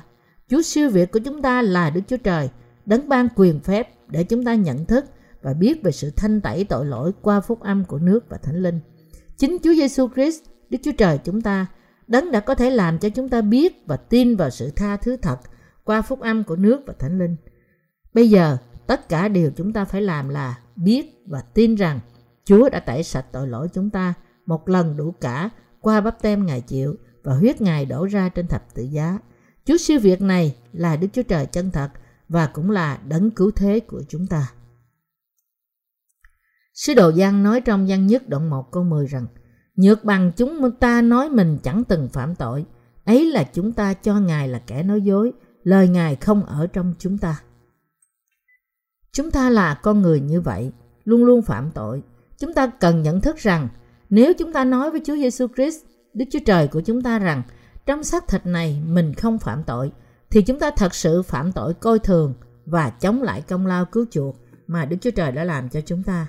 Chúa 0.50 0.62
siêu 0.62 0.90
việt 0.90 1.12
của 1.12 1.20
chúng 1.20 1.42
ta 1.42 1.62
là 1.62 1.90
Đức 1.90 2.02
Chúa 2.08 2.18
Trời 2.18 2.50
đấng 2.86 3.10
ban 3.10 3.28
quyền 3.36 3.60
phép 3.60 3.90
để 4.08 4.24
chúng 4.24 4.46
ta 4.46 4.56
nhận 4.56 4.86
thức 4.86 5.06
và 5.42 5.54
biết 5.54 5.84
về 5.84 5.92
sự 5.92 6.12
thanh 6.16 6.42
tẩy 6.42 6.64
tội 6.64 6.86
lỗi 6.86 7.12
qua 7.22 7.42
phúc 7.42 7.60
âm 7.60 7.86
của 7.86 7.98
nước 8.00 8.30
và 8.30 8.38
thánh 8.38 8.64
linh. 8.64 8.80
Chính 9.38 9.58
Chúa 9.64 9.74
Giêsu 9.74 10.08
Christ, 10.16 10.44
Đức 10.70 10.78
Chúa 10.84 10.92
Trời 10.92 11.18
chúng 11.24 11.42
ta, 11.42 11.66
đấng 12.08 12.32
đã 12.32 12.40
có 12.40 12.56
thể 12.56 12.70
làm 12.70 13.00
cho 13.00 13.10
chúng 13.10 13.30
ta 13.30 13.42
biết 13.42 13.84
và 13.88 13.98
tin 13.98 14.36
vào 14.36 14.50
sự 14.50 14.72
tha 14.76 14.98
thứ 14.98 15.18
thật 15.18 15.40
qua 15.84 16.02
phúc 16.02 16.20
âm 16.20 16.44
của 16.44 16.56
nước 16.56 16.82
và 16.88 16.94
thánh 17.00 17.20
linh. 17.20 17.36
Bây 18.14 18.30
giờ, 18.30 18.58
tất 18.88 19.10
cả 19.10 19.28
điều 19.28 19.52
chúng 19.56 19.74
ta 19.74 19.86
phải 19.86 20.02
làm 20.02 20.30
là 20.30 20.60
biết 20.76 21.24
và 21.28 21.42
tin 21.42 21.76
rằng 21.76 22.00
Chúa 22.50 22.70
đã 22.70 22.80
tẩy 22.80 23.04
sạch 23.04 23.26
tội 23.32 23.48
lỗi 23.48 23.68
chúng 23.74 23.90
ta 23.90 24.14
một 24.46 24.70
lần 24.70 24.98
đủ 24.98 25.12
cả 25.22 25.50
qua 25.82 26.02
bắp 26.02 26.22
tem 26.22 26.46
Ngài 26.46 26.62
chịu 26.62 26.96
và 27.24 27.34
huyết 27.34 27.62
Ngài 27.62 27.86
đổ 27.86 28.06
ra 28.06 28.30
trên 28.30 28.48
thập 28.48 28.74
tự 28.74 28.84
giá. 28.84 29.20
Chúa 29.66 29.78
siêu 29.78 30.00
việt 30.00 30.22
này 30.22 30.56
là 30.74 30.96
Đức 30.96 31.08
Chúa 31.14 31.24
Trời 31.24 31.46
chân 31.46 31.72
thật 31.72 31.90
và 32.30 32.48
cũng 32.48 32.72
là 32.72 33.00
đấng 33.08 33.32
cứu 33.32 33.52
thế 33.52 33.80
của 33.80 34.04
chúng 34.10 34.28
ta. 34.28 34.52
Sứ 36.74 36.94
đồ 36.94 37.10
Giăng 37.10 37.44
nói 37.44 37.62
trong 37.62 37.88
Giăng 37.88 38.08
nhất 38.08 38.30
đoạn 38.30 38.50
1 38.50 38.72
câu 38.72 38.84
10 38.84 39.08
rằng 39.08 39.26
Nhược 39.76 40.04
bằng 40.04 40.32
chúng 40.38 40.72
ta 40.80 41.02
nói 41.02 41.30
mình 41.30 41.58
chẳng 41.64 41.84
từng 41.84 42.10
phạm 42.14 42.36
tội, 42.36 42.66
ấy 43.06 43.32
là 43.32 43.44
chúng 43.54 43.74
ta 43.74 43.94
cho 43.94 44.20
Ngài 44.20 44.48
là 44.48 44.60
kẻ 44.60 44.84
nói 44.84 45.02
dối, 45.02 45.34
lời 45.64 45.88
Ngài 45.88 46.16
không 46.16 46.46
ở 46.46 46.68
trong 46.68 46.94
chúng 47.00 47.18
ta. 47.18 47.42
Chúng 49.12 49.32
ta 49.32 49.50
là 49.50 49.80
con 49.84 50.02
người 50.02 50.20
như 50.20 50.42
vậy, 50.42 50.72
luôn 51.04 51.24
luôn 51.24 51.42
phạm 51.42 51.72
tội. 51.72 52.04
Chúng 52.40 52.54
ta 52.54 52.68
cần 52.68 53.02
nhận 53.02 53.22
thức 53.22 53.38
rằng 53.38 53.68
nếu 54.10 54.34
chúng 54.34 54.54
ta 54.54 54.64
nói 54.64 54.92
với 54.92 55.02
Chúa 55.06 55.16
Giêsu 55.16 55.48
Christ, 55.56 55.78
Đức 56.14 56.26
Chúa 56.32 56.40
Trời 56.46 56.68
của 56.68 56.82
chúng 56.82 57.02
ta 57.02 57.20
rằng 57.20 57.42
trong 57.86 58.04
xác 58.04 58.28
thịt 58.28 58.46
này 58.46 58.82
mình 58.88 59.14
không 59.14 59.40
phạm 59.40 59.64
tội, 59.64 59.92
thì 60.32 60.42
chúng 60.42 60.60
ta 60.60 60.72
thật 60.72 60.96
sự 60.96 61.22
phạm 61.22 61.52
tội 61.52 61.74
coi 61.74 62.00
thường 62.00 62.34
và 62.66 62.90
chống 62.90 63.22
lại 63.22 63.42
công 63.42 63.66
lao 63.66 63.86
cứu 63.86 64.06
chuộc 64.12 64.36
mà 64.68 64.86
Đức 64.86 64.98
Chúa 65.02 65.12
Trời 65.12 65.32
đã 65.32 65.44
làm 65.44 65.70
cho 65.70 65.82
chúng 65.82 66.04
ta. 66.04 66.28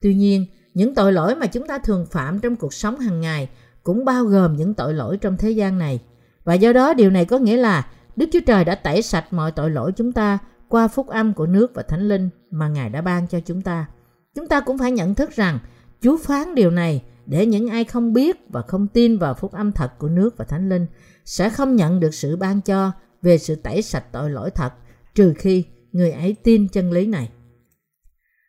Tuy 0.00 0.14
nhiên, 0.14 0.46
những 0.74 0.94
tội 0.94 1.12
lỗi 1.12 1.34
mà 1.34 1.46
chúng 1.46 1.66
ta 1.66 1.78
thường 1.78 2.06
phạm 2.06 2.38
trong 2.40 2.56
cuộc 2.56 2.74
sống 2.74 2.98
hàng 2.98 3.20
ngày 3.20 3.48
cũng 3.82 4.04
bao 4.04 4.24
gồm 4.24 4.56
những 4.56 4.74
tội 4.74 4.94
lỗi 4.94 5.16
trong 5.16 5.36
thế 5.36 5.50
gian 5.50 5.78
này. 5.78 6.00
Và 6.44 6.54
do 6.54 6.72
đó 6.72 6.94
điều 6.94 7.10
này 7.10 7.24
có 7.24 7.38
nghĩa 7.38 7.56
là 7.56 7.86
Đức 8.16 8.26
Chúa 8.32 8.40
Trời 8.46 8.64
đã 8.64 8.74
tẩy 8.74 9.02
sạch 9.02 9.32
mọi 9.32 9.52
tội 9.52 9.70
lỗi 9.70 9.92
chúng 9.92 10.12
ta 10.12 10.38
qua 10.68 10.88
phúc 10.88 11.08
âm 11.08 11.34
của 11.34 11.46
nước 11.46 11.74
và 11.74 11.82
thánh 11.82 12.08
linh 12.08 12.28
mà 12.50 12.68
Ngài 12.68 12.88
đã 12.88 13.00
ban 13.00 13.26
cho 13.26 13.40
chúng 13.40 13.62
ta. 13.62 13.86
Chúng 14.34 14.48
ta 14.48 14.60
cũng 14.60 14.78
phải 14.78 14.92
nhận 14.92 15.14
thức 15.14 15.30
rằng 15.30 15.58
Chúa 16.00 16.16
phán 16.16 16.54
điều 16.54 16.70
này 16.70 17.02
để 17.26 17.46
những 17.46 17.68
ai 17.68 17.84
không 17.84 18.12
biết 18.12 18.36
và 18.48 18.62
không 18.62 18.86
tin 18.88 19.18
vào 19.18 19.34
phúc 19.34 19.52
âm 19.52 19.72
thật 19.72 19.92
của 19.98 20.08
nước 20.08 20.36
và 20.36 20.44
thánh 20.44 20.68
linh 20.68 20.86
sẽ 21.24 21.50
không 21.50 21.76
nhận 21.76 22.00
được 22.00 22.14
sự 22.14 22.36
ban 22.36 22.60
cho 22.60 22.92
về 23.22 23.38
sự 23.38 23.54
tẩy 23.54 23.82
sạch 23.82 24.04
tội 24.12 24.30
lỗi 24.30 24.50
thật 24.50 24.72
trừ 25.14 25.34
khi 25.38 25.64
người 25.92 26.10
ấy 26.10 26.36
tin 26.42 26.68
chân 26.68 26.92
lý 26.92 27.06
này. 27.06 27.30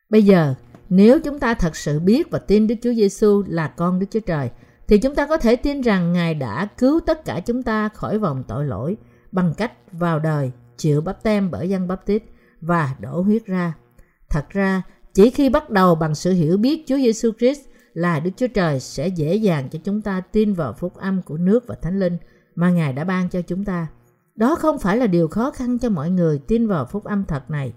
Bây 0.09 0.23
giờ, 0.23 0.55
nếu 0.89 1.19
chúng 1.19 1.39
ta 1.39 1.53
thật 1.53 1.75
sự 1.75 1.99
biết 1.99 2.31
và 2.31 2.39
tin 2.39 2.67
Đức 2.67 2.75
Chúa 2.81 2.93
Giêsu 2.93 3.43
là 3.47 3.67
con 3.67 3.99
Đức 3.99 4.05
Chúa 4.11 4.19
Trời, 4.19 4.49
thì 4.87 4.97
chúng 4.97 5.15
ta 5.15 5.27
có 5.27 5.37
thể 5.37 5.55
tin 5.55 5.81
rằng 5.81 6.13
Ngài 6.13 6.33
đã 6.35 6.67
cứu 6.77 6.99
tất 6.99 7.25
cả 7.25 7.39
chúng 7.39 7.63
ta 7.63 7.89
khỏi 7.89 8.19
vòng 8.19 8.43
tội 8.47 8.65
lỗi 8.65 8.97
bằng 9.31 9.53
cách 9.57 9.71
vào 9.91 10.19
đời, 10.19 10.51
chịu 10.77 11.01
bắp 11.01 11.23
tem 11.23 11.51
bởi 11.51 11.69
dân 11.69 11.87
bắp 11.87 12.05
tít 12.05 12.23
và 12.61 12.95
đổ 12.99 13.21
huyết 13.21 13.45
ra. 13.45 13.73
Thật 14.29 14.49
ra, 14.49 14.81
chỉ 15.15 15.29
khi 15.29 15.49
bắt 15.49 15.69
đầu 15.69 15.95
bằng 15.95 16.15
sự 16.15 16.33
hiểu 16.33 16.57
biết 16.57 16.83
Chúa 16.87 16.97
Giêsu 16.97 17.31
Christ 17.37 17.61
là 17.93 18.19
Đức 18.19 18.31
Chúa 18.37 18.47
Trời 18.47 18.79
sẽ 18.79 19.07
dễ 19.07 19.35
dàng 19.35 19.69
cho 19.69 19.79
chúng 19.83 20.01
ta 20.01 20.21
tin 20.21 20.53
vào 20.53 20.73
phúc 20.73 20.95
âm 20.95 21.21
của 21.21 21.37
nước 21.37 21.67
và 21.67 21.75
Thánh 21.81 21.99
Linh 21.99 22.17
mà 22.55 22.69
Ngài 22.69 22.93
đã 22.93 23.03
ban 23.03 23.29
cho 23.29 23.41
chúng 23.41 23.65
ta. 23.65 23.87
Đó 24.35 24.55
không 24.55 24.79
phải 24.79 24.97
là 24.97 25.07
điều 25.07 25.27
khó 25.27 25.51
khăn 25.51 25.79
cho 25.79 25.89
mọi 25.89 26.09
người 26.09 26.39
tin 26.47 26.67
vào 26.67 26.85
phúc 26.85 27.03
âm 27.03 27.25
thật 27.25 27.51
này. 27.51 27.73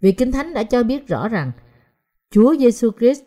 Vì 0.00 0.12
Kinh 0.12 0.32
Thánh 0.32 0.54
đã 0.54 0.62
cho 0.62 0.82
biết 0.82 1.08
rõ 1.08 1.28
rằng 1.28 1.52
Chúa 2.30 2.56
Giêsu 2.58 2.90
Christ 2.98 3.22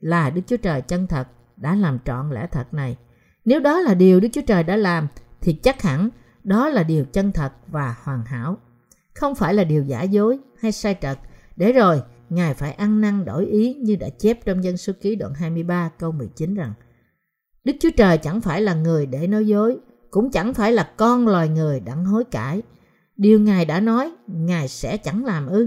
là 0.00 0.30
Đức 0.30 0.42
Chúa 0.46 0.56
Trời 0.56 0.82
chân 0.82 1.06
thật, 1.06 1.28
đã 1.56 1.74
làm 1.74 1.98
trọn 2.04 2.30
lẽ 2.30 2.46
thật 2.52 2.74
này. 2.74 2.96
Nếu 3.44 3.60
đó 3.60 3.80
là 3.80 3.94
điều 3.94 4.20
Đức 4.20 4.28
Chúa 4.32 4.42
Trời 4.46 4.62
đã 4.62 4.76
làm, 4.76 5.08
thì 5.40 5.52
chắc 5.52 5.82
hẳn 5.82 6.08
đó 6.44 6.68
là 6.68 6.82
điều 6.82 7.04
chân 7.04 7.32
thật 7.32 7.52
và 7.66 7.94
hoàn 8.02 8.24
hảo. 8.24 8.58
Không 9.14 9.34
phải 9.34 9.54
là 9.54 9.64
điều 9.64 9.82
giả 9.82 10.02
dối 10.02 10.38
hay 10.60 10.72
sai 10.72 10.96
trật 11.00 11.18
để 11.56 11.72
rồi 11.72 12.02
Ngài 12.30 12.54
phải 12.54 12.72
ăn 12.72 13.00
năn 13.00 13.24
đổi 13.24 13.46
ý 13.46 13.74
như 13.74 13.96
đã 13.96 14.08
chép 14.08 14.44
trong 14.44 14.64
dân 14.64 14.76
số 14.76 14.92
ký 15.00 15.16
đoạn 15.16 15.34
23 15.34 15.90
câu 15.98 16.12
19 16.12 16.54
rằng 16.54 16.72
Đức 17.64 17.76
Chúa 17.80 17.90
Trời 17.96 18.18
chẳng 18.18 18.40
phải 18.40 18.62
là 18.62 18.74
người 18.74 19.06
để 19.06 19.26
nói 19.26 19.46
dối, 19.46 19.78
cũng 20.10 20.30
chẳng 20.30 20.54
phải 20.54 20.72
là 20.72 20.92
con 20.96 21.28
loài 21.28 21.48
người 21.48 21.80
đặng 21.80 22.04
hối 22.04 22.24
cải. 22.24 22.62
Điều 23.16 23.40
Ngài 23.40 23.64
đã 23.64 23.80
nói, 23.80 24.12
Ngài 24.26 24.68
sẽ 24.68 24.96
chẳng 24.96 25.24
làm 25.24 25.46
ư. 25.46 25.66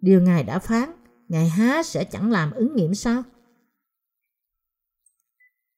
Điều 0.00 0.22
Ngài 0.22 0.44
đã 0.44 0.58
phán, 0.58 0.92
Ngài 1.28 1.48
há 1.48 1.82
sẽ 1.82 2.04
chẳng 2.04 2.30
làm 2.30 2.50
ứng 2.50 2.76
nghiệm 2.76 2.94
sao? 2.94 3.22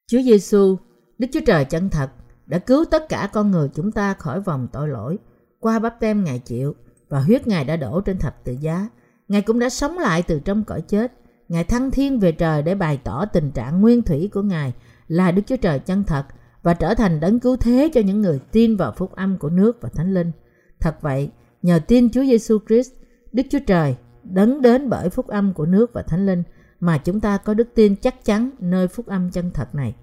Chúa 0.06 0.23
Giêsu, 0.23 0.76
Đức 1.18 1.28
Chúa 1.33 1.40
Trời 1.47 1.64
chân 1.64 1.90
thật, 1.90 2.11
đã 2.47 2.59
cứu 2.59 2.85
tất 2.85 3.09
cả 3.09 3.30
con 3.33 3.50
người 3.50 3.68
chúng 3.75 3.92
ta 3.92 4.14
khỏi 4.14 4.40
vòng 4.40 4.68
tội 4.73 4.88
lỗi 4.88 5.18
qua 5.61 5.78
bắp 5.78 6.00
tem 6.00 6.25
Ngài 6.25 6.38
chịu 6.38 6.75
và 7.09 7.21
huyết 7.21 7.47
Ngài 7.47 7.64
đã 7.64 7.76
đổ 7.76 8.00
trên 8.00 8.18
thập 8.18 8.44
tự 8.44 8.56
giá. 8.61 8.88
Ngài 9.28 9.43
cũng 9.43 9.59
đã 9.59 9.69
sống 9.69 9.99
lại 9.99 10.23
từ 10.23 10.40
trong 10.40 10.64
cõi 10.64 10.81
chết. 10.81 11.12
Ngài 11.49 11.64
thăng 11.64 11.90
thiên 11.90 12.19
về 12.21 12.33
trời 12.33 12.62
để 12.62 12.75
bày 12.75 13.00
tỏ 13.04 13.25
tình 13.25 13.50
trạng 13.50 13.81
nguyên 13.81 14.02
thủy 14.02 14.31
của 14.33 14.43
Ngài 14.43 14.73
là 15.09 15.31
Đức 15.31 15.43
Chúa 15.47 15.57
Trời 15.57 15.78
chân 15.78 16.04
thật 16.04 16.26
và 16.62 16.75
trở 16.75 16.95
thành 16.95 17.21
đấng 17.21 17.40
cứu 17.40 17.57
thế 17.57 17.90
cho 17.95 18.00
những 18.00 18.21
người 18.21 18.40
tin 18.52 18.76
vào 18.76 18.93
phúc 18.93 19.12
âm 19.16 19.38
của 19.38 19.50
nước 19.50 19.78
và 19.81 19.88
thánh 19.88 20.14
linh. 20.14 20.33
Thật 20.81 20.97
vậy, 21.00 21.31
nhờ 21.62 21.81
tin 21.87 22.11
Chúa 22.11 22.25
Giêsu 22.25 22.59
Christ, 22.69 22.93
Đức 23.33 23.43
Chúa 23.50 23.59
Trời 23.66 23.97
đấng 24.23 24.62
đến 24.62 24.88
bởi 24.88 25.11
phúc 25.11 25.26
âm 25.26 25.52
của 25.52 25.66
nước 25.66 25.93
và 25.93 26.02
thánh 26.02 26.26
linh 26.26 26.43
mà 26.81 26.99
chúng 26.99 27.21
ta 27.21 27.38
có 27.38 27.54
đức 27.54 27.69
tin 27.75 27.97
chắc 27.97 28.25
chắn 28.25 28.50
nơi 28.59 28.88
phúc 28.88 29.07
âm 29.07 29.31
chân 29.31 29.50
thật 29.50 29.75
này. 29.75 29.95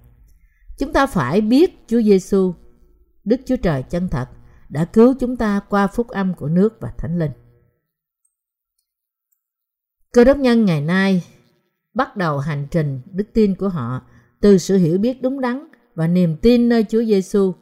Chúng 0.78 0.94
ta 0.94 1.08
phải 1.08 1.42
biết 1.42 1.84
Chúa 1.88 2.01
Giêsu, 2.01 2.54
Đức 3.24 3.42
Chúa 3.46 3.56
Trời 3.56 3.84
chân 3.84 4.08
thật 4.08 4.25
đã 4.70 4.86
cứu 4.86 5.13
chúng 5.20 5.38
ta 5.38 5.60
qua 5.70 5.88
phúc 5.88 6.08
âm 6.08 6.34
của 6.34 6.48
nước 6.48 6.78
và 6.80 6.94
thánh 6.98 7.20
linh. 7.20 7.32
Cơ 10.13 10.24
đốc 10.24 10.38
nhân 10.38 10.65
ngày 10.65 10.82
nay 10.82 11.24
bắt 11.94 12.18
đầu 12.18 12.39
hành 12.39 12.68
trình 12.72 13.01
đức 13.12 13.27
tin 13.34 13.56
của 13.56 13.70
họ 13.70 14.01
từ 14.41 14.58
sự 14.58 14.77
hiểu 14.77 14.98
biết 14.98 15.22
đúng 15.22 15.41
đắn 15.41 15.68
và 15.96 16.08
niềm 16.08 16.38
tin 16.38 16.70
nơi 16.70 16.86
Chúa 16.89 17.03
Giêsu. 17.03 17.53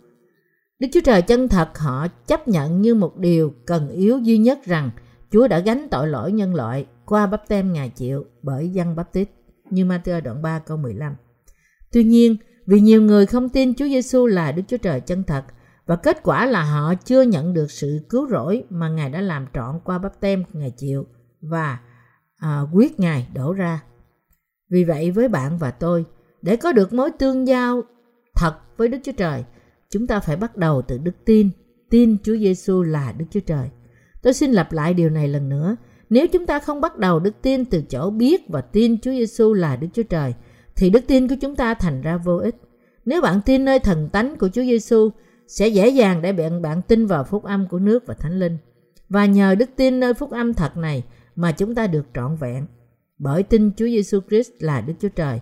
Đức 0.79 0.87
Chúa 0.93 1.01
Trời 1.05 1.21
chân 1.21 1.47
thật 1.47 1.77
họ 1.77 2.07
chấp 2.07 2.47
nhận 2.47 2.81
như 2.81 2.95
một 2.95 3.17
điều 3.17 3.53
cần 3.65 3.89
yếu 3.89 4.17
duy 4.17 4.37
nhất 4.37 4.59
rằng 4.65 4.89
Chúa 5.31 5.47
đã 5.47 5.59
gánh 5.59 5.87
tội 5.91 6.07
lỗi 6.07 6.31
nhân 6.31 6.55
loại 6.55 6.85
qua 7.05 7.27
bắp 7.27 7.47
tem 7.47 7.73
Ngài 7.73 7.89
chịu 7.89 8.25
bởi 8.41 8.69
dân 8.69 8.95
bắp 8.95 9.13
tít 9.13 9.29
như 9.69 9.85
Matthew 9.85 10.21
đoạn 10.21 10.41
3 10.41 10.59
câu 10.59 10.77
15. 10.77 11.15
Tuy 11.91 12.03
nhiên, 12.03 12.35
vì 12.65 12.79
nhiều 12.79 13.01
người 13.01 13.25
không 13.25 13.49
tin 13.49 13.73
Chúa 13.73 13.85
Giêsu 13.85 14.25
là 14.25 14.51
Đức 14.51 14.63
Chúa 14.67 14.77
Trời 14.77 15.01
chân 15.01 15.23
thật 15.23 15.43
và 15.85 15.95
kết 15.95 16.23
quả 16.23 16.45
là 16.45 16.63
họ 16.63 16.93
chưa 16.95 17.21
nhận 17.21 17.53
được 17.53 17.71
sự 17.71 17.99
cứu 18.09 18.27
rỗi 18.29 18.63
mà 18.69 18.89
Ngài 18.89 19.09
đã 19.09 19.21
làm 19.21 19.45
trọn 19.53 19.79
qua 19.83 19.97
bắp 19.97 20.19
tem 20.19 20.43
Ngài 20.53 20.71
chịu 20.71 21.05
và 21.41 21.79
à, 22.39 22.61
quyết 22.73 22.99
Ngài 22.99 23.27
đổ 23.33 23.53
ra. 23.53 23.83
Vì 24.69 24.83
vậy 24.83 25.11
với 25.11 25.27
bạn 25.27 25.57
và 25.57 25.71
tôi, 25.71 26.05
để 26.41 26.55
có 26.55 26.71
được 26.71 26.93
mối 26.93 27.11
tương 27.11 27.47
giao 27.47 27.83
thật 28.35 28.53
với 28.77 28.87
Đức 28.87 28.97
Chúa 29.03 29.11
Trời, 29.11 29.43
chúng 29.89 30.07
ta 30.07 30.19
phải 30.19 30.35
bắt 30.35 30.57
đầu 30.57 30.81
từ 30.81 30.97
đức 30.97 31.25
tin, 31.25 31.49
tin 31.89 32.17
Chúa 32.23 32.37
Giêsu 32.37 32.83
là 32.83 33.11
Đức 33.17 33.25
Chúa 33.31 33.39
Trời. 33.39 33.69
Tôi 34.21 34.33
xin 34.33 34.51
lặp 34.51 34.71
lại 34.71 34.93
điều 34.93 35.09
này 35.09 35.27
lần 35.27 35.49
nữa. 35.49 35.75
Nếu 36.09 36.27
chúng 36.27 36.45
ta 36.45 36.59
không 36.59 36.81
bắt 36.81 36.97
đầu 36.97 37.19
đức 37.19 37.35
tin 37.41 37.65
từ 37.65 37.81
chỗ 37.81 38.09
biết 38.09 38.49
và 38.49 38.61
tin 38.61 38.99
Chúa 39.01 39.11
Giêsu 39.11 39.53
là 39.53 39.75
Đức 39.75 39.87
Chúa 39.93 40.03
Trời, 40.03 40.33
thì 40.75 40.89
đức 40.89 41.07
tin 41.07 41.27
của 41.27 41.35
chúng 41.41 41.55
ta 41.55 41.73
thành 41.73 42.01
ra 42.01 42.17
vô 42.17 42.37
ích. 42.37 42.55
Nếu 43.05 43.21
bạn 43.21 43.41
tin 43.45 43.65
nơi 43.65 43.79
thần 43.79 44.09
tánh 44.09 44.35
của 44.35 44.49
Chúa 44.49 44.63
Giêsu, 44.63 45.09
sẽ 45.47 45.67
dễ 45.67 45.89
dàng 45.89 46.21
để 46.21 46.33
bạn 46.33 46.61
bạn 46.61 46.81
tin 46.81 47.05
vào 47.05 47.23
phúc 47.23 47.43
âm 47.43 47.67
của 47.67 47.79
nước 47.79 48.03
và 48.07 48.13
thánh 48.13 48.39
linh. 48.39 48.57
Và 49.09 49.25
nhờ 49.25 49.55
đức 49.55 49.69
tin 49.75 49.99
nơi 49.99 50.13
phúc 50.13 50.31
âm 50.31 50.53
thật 50.53 50.77
này 50.77 51.03
mà 51.39 51.51
chúng 51.51 51.75
ta 51.75 51.87
được 51.87 52.05
trọn 52.13 52.35
vẹn. 52.35 52.65
Bởi 53.17 53.43
tin 53.43 53.71
Chúa 53.75 53.85
Giêsu 53.85 54.19
Christ 54.29 54.49
là 54.59 54.81
Đức 54.81 54.93
Chúa 54.99 55.09
Trời, 55.09 55.41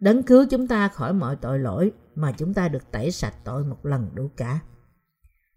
đấng 0.00 0.22
cứu 0.22 0.44
chúng 0.50 0.68
ta 0.68 0.88
khỏi 0.88 1.12
mọi 1.12 1.36
tội 1.36 1.58
lỗi 1.58 1.92
mà 2.14 2.32
chúng 2.32 2.54
ta 2.54 2.68
được 2.68 2.90
tẩy 2.92 3.10
sạch 3.10 3.34
tội 3.44 3.64
một 3.64 3.86
lần 3.86 4.08
đủ 4.14 4.30
cả. 4.36 4.60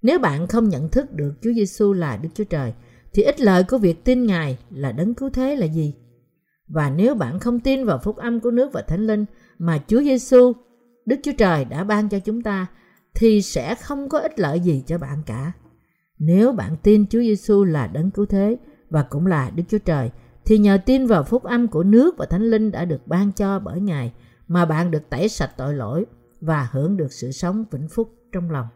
Nếu 0.02 0.20
bạn 0.20 0.48
không 0.48 0.70
nhận 0.70 0.90
thức 0.90 1.12
được 1.12 1.34
Chúa 1.42 1.54
Giêsu 1.54 1.94
là 1.94 2.18
Đức 2.18 2.30
Chúa 2.34 2.44
Trời, 2.44 2.74
thì 3.14 3.24
ích 3.24 3.42
lợi 3.42 3.64
của 3.64 3.78
việc 3.78 4.04
tin 4.04 4.26
Ngài 4.26 4.58
là 4.70 4.92
đấng 4.92 5.14
cứu 5.14 5.30
thế 5.30 5.56
là 5.56 5.66
gì? 5.66 5.96
Và 6.68 6.90
nếu 6.90 7.16
bạn 7.16 7.40
không 7.40 7.60
tin 7.60 7.86
vào 7.86 8.00
phúc 8.04 8.18
âm 8.18 8.40
của 8.40 8.52
nước 8.52 8.74
và 8.74 8.82
thánh 8.82 9.08
linh 9.08 9.26
mà 9.58 9.84
Chúa 9.88 10.02
Giêsu, 10.02 10.54
Đức 11.06 11.20
Chúa 11.24 11.34
Trời 11.38 11.66
đã 11.66 11.84
ban 11.84 12.10
cho 12.10 12.20
chúng 12.20 12.42
ta, 12.42 12.68
thì 13.16 13.42
sẽ 13.42 13.76
không 13.76 14.10
có 14.10 14.20
ích 14.20 14.40
lợi 14.40 14.60
gì 14.60 14.84
cho 14.88 14.98
bạn 14.98 15.24
cả. 15.26 15.52
Nếu 16.20 16.52
bạn 16.52 16.76
tin 16.84 17.08
Chúa 17.08 17.20
Giêsu 17.20 17.64
là 17.64 17.88
đấng 17.88 18.12
cứu 18.12 18.26
thế 18.26 18.58
và 18.92 19.04
cũng 19.04 19.28
là 19.28 19.50
Đức 19.56 19.64
Chúa 19.68 19.78
Trời, 19.78 20.12
thì 20.46 20.58
nhờ 20.58 20.78
tin 20.86 21.08
vào 21.08 21.24
phúc 21.24 21.44
âm 21.44 21.68
của 21.68 21.84
nước 21.84 22.18
và 22.18 22.26
thánh 22.26 22.50
linh 22.50 22.72
đã 22.72 22.86
được 22.86 23.08
ban 23.08 23.32
cho 23.32 23.60
bởi 23.60 23.80
Ngài 23.80 24.14
mà 24.48 24.66
bạn 24.66 24.92
được 24.92 25.10
tẩy 25.10 25.30
sạch 25.30 25.52
tội 25.58 25.74
lỗi 25.74 26.06
và 26.42 26.70
hưởng 26.72 26.98
được 26.98 27.14
sự 27.14 27.32
sống 27.32 27.66
vĩnh 27.72 27.88
phúc 27.88 28.14
trong 28.32 28.52
lòng. 28.52 28.68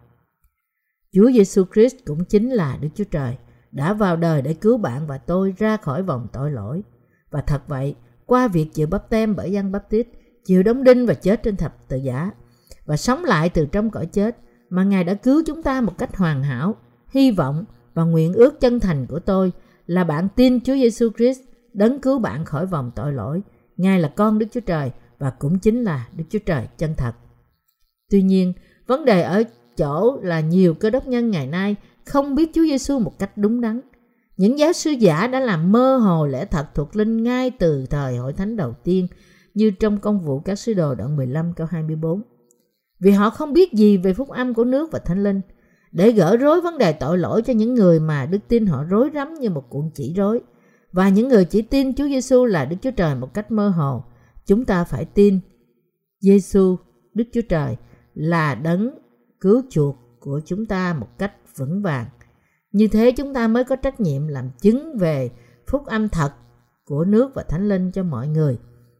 Chúa 1.11 1.31
Giêsu 1.31 1.63
Christ 1.73 1.95
cũng 2.05 2.25
chính 2.25 2.49
là 2.49 2.77
Đức 2.81 2.89
Chúa 2.95 3.03
Trời, 3.03 3.37
đã 3.71 3.93
vào 3.93 4.17
đời 4.17 4.41
để 4.41 4.53
cứu 4.53 4.77
bạn 4.77 5.07
và 5.07 5.17
tôi 5.17 5.53
ra 5.57 5.77
khỏi 5.77 6.03
vòng 6.03 6.27
tội 6.33 6.51
lỗi. 6.51 6.83
Và 7.31 7.41
thật 7.41 7.61
vậy, 7.67 7.95
qua 8.25 8.47
việc 8.47 8.73
chịu 8.73 8.87
bắp 8.87 9.09
tem 9.09 9.35
bởi 9.35 9.51
dân 9.51 9.71
bắp 9.71 9.89
tít, 9.89 10.07
chịu 10.45 10.63
đóng 10.63 10.83
đinh 10.83 11.05
và 11.05 11.13
chết 11.13 11.43
trên 11.43 11.57
thập 11.57 11.87
tự 11.87 11.97
giá, 11.97 12.31
và 12.85 12.97
sống 12.97 13.23
lại 13.23 13.49
từ 13.49 13.65
trong 13.65 13.89
cõi 13.89 14.05
chết, 14.05 14.37
mà 14.69 14.83
Ngài 14.83 15.03
đã 15.03 15.13
cứu 15.13 15.43
chúng 15.45 15.63
ta 15.63 15.81
một 15.81 15.97
cách 15.97 16.17
hoàn 16.17 16.43
hảo, 16.43 16.75
hy 17.09 17.31
vọng 17.31 17.65
và 17.93 18.03
nguyện 18.03 18.33
ước 18.33 18.59
chân 18.59 18.79
thành 18.79 19.05
của 19.07 19.19
tôi 19.19 19.51
là 19.85 20.03
bạn 20.03 20.27
tin 20.35 20.61
Chúa 20.61 20.75
Giêsu 20.75 21.09
Christ 21.17 21.41
đấng 21.73 21.99
cứu 21.99 22.19
bạn 22.19 22.45
khỏi 22.45 22.65
vòng 22.65 22.91
tội 22.95 23.13
lỗi. 23.13 23.41
Ngài 23.77 23.99
là 23.99 24.07
con 24.07 24.39
Đức 24.39 24.45
Chúa 24.51 24.59
Trời 24.59 24.91
và 25.19 25.29
cũng 25.29 25.59
chính 25.59 25.83
là 25.83 26.07
Đức 26.15 26.23
Chúa 26.29 26.39
Trời 26.39 26.67
chân 26.77 26.93
thật. 26.97 27.11
Tuy 28.11 28.21
nhiên, 28.21 28.53
vấn 28.87 29.05
đề 29.05 29.21
ở 29.21 29.43
chỗ 29.77 30.19
là 30.21 30.39
nhiều 30.39 30.73
cơ 30.73 30.89
đốc 30.89 31.07
nhân 31.07 31.31
ngày 31.31 31.47
nay 31.47 31.75
không 32.05 32.35
biết 32.35 32.51
Chúa 32.53 32.63
Giêsu 32.63 32.99
một 32.99 33.19
cách 33.19 33.37
đúng 33.37 33.61
đắn. 33.61 33.81
Những 34.37 34.59
giáo 34.59 34.73
sư 34.73 34.91
giả 34.91 35.27
đã 35.27 35.39
làm 35.39 35.71
mơ 35.71 35.97
hồ 35.97 36.27
lẽ 36.27 36.45
thật 36.45 36.65
thuộc 36.75 36.95
linh 36.95 37.23
ngay 37.23 37.51
từ 37.51 37.85
thời 37.85 38.17
hội 38.17 38.33
thánh 38.33 38.55
đầu 38.55 38.73
tiên 38.83 39.07
như 39.53 39.71
trong 39.71 39.99
công 39.99 40.19
vụ 40.19 40.39
các 40.39 40.59
sứ 40.59 40.73
đồ 40.73 40.95
đoạn 40.95 41.15
15 41.15 41.53
câu 41.53 41.67
24. 41.67 42.21
Vì 42.99 43.11
họ 43.11 43.29
không 43.29 43.53
biết 43.53 43.73
gì 43.73 43.97
về 43.97 44.13
phúc 44.13 44.29
âm 44.29 44.53
của 44.53 44.63
nước 44.63 44.91
và 44.91 44.99
thánh 44.99 45.23
linh. 45.23 45.41
Để 45.95 46.11
gỡ 46.11 46.37
rối 46.37 46.61
vấn 46.61 46.77
đề 46.77 46.93
tội 46.93 47.17
lỗi 47.17 47.41
cho 47.41 47.53
những 47.53 47.73
người 47.73 47.99
mà 47.99 48.25
đức 48.25 48.39
tin 48.47 48.65
họ 48.65 48.83
rối 48.83 49.09
rắm 49.13 49.33
như 49.33 49.49
một 49.49 49.69
cuộn 49.69 49.89
chỉ 49.93 50.13
rối. 50.13 50.41
Và 50.91 51.09
những 51.09 51.27
người 51.27 51.45
chỉ 51.45 51.61
tin 51.61 51.93
Chúa 51.93 52.07
Giêsu 52.07 52.45
là 52.45 52.65
Đức 52.65 52.75
Chúa 52.81 52.91
Trời 52.91 53.15
một 53.15 53.33
cách 53.33 53.51
mơ 53.51 53.69
hồ. 53.69 54.03
Chúng 54.45 54.65
ta 54.65 54.83
phải 54.83 55.05
tin 55.05 55.39
Giêsu 56.19 56.77
Đức 57.13 57.23
Chúa 57.33 57.41
Trời 57.49 57.77
là 58.13 58.55
đấng 58.55 58.89
cứu 59.41 59.61
chuộc 59.69 59.95
của 60.19 60.41
chúng 60.45 60.65
ta 60.65 60.93
một 60.93 61.07
cách 61.17 61.33
vững 61.57 61.81
vàng. 61.81 62.05
Như 62.71 62.87
thế 62.87 63.11
chúng 63.11 63.33
ta 63.33 63.47
mới 63.47 63.63
có 63.63 63.75
trách 63.75 63.99
nhiệm 63.99 64.27
làm 64.27 64.49
chứng 64.61 64.97
về 64.97 65.31
phúc 65.67 65.85
âm 65.85 66.09
thật 66.09 66.31
của 66.85 67.05
nước 67.05 67.31
và 67.33 67.43
thánh 67.43 67.69
linh 67.69 67.91
cho 67.91 68.03
mọi 68.03 68.27
người. 68.27 68.57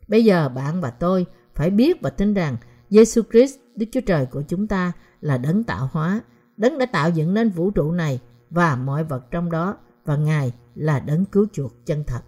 Bây 0.07 0.25
giờ 0.25 0.49
bạn 0.49 0.81
và 0.81 0.89
tôi 0.89 1.25
phải 1.55 1.69
biết 1.69 2.01
và 2.01 2.09
tin 2.09 2.33
rằng 2.33 2.57
Giêsu 2.89 3.21
Christ, 3.31 3.55
Đức 3.75 3.85
Chúa 3.91 4.01
Trời 4.01 4.25
của 4.25 4.43
chúng 4.47 4.67
ta 4.67 4.91
là 5.21 5.37
đấng 5.37 5.63
tạo 5.63 5.89
hóa, 5.91 6.21
đấng 6.57 6.77
đã 6.77 6.85
tạo 6.85 7.09
dựng 7.09 7.33
nên 7.33 7.49
vũ 7.49 7.71
trụ 7.71 7.91
này 7.91 8.19
và 8.49 8.75
mọi 8.75 9.03
vật 9.03 9.31
trong 9.31 9.51
đó 9.51 9.77
và 10.05 10.15
Ngài 10.15 10.53
là 10.75 10.99
đấng 10.99 11.25
cứu 11.25 11.47
chuộc 11.53 11.85
chân 11.85 12.03
thật. 12.07 12.21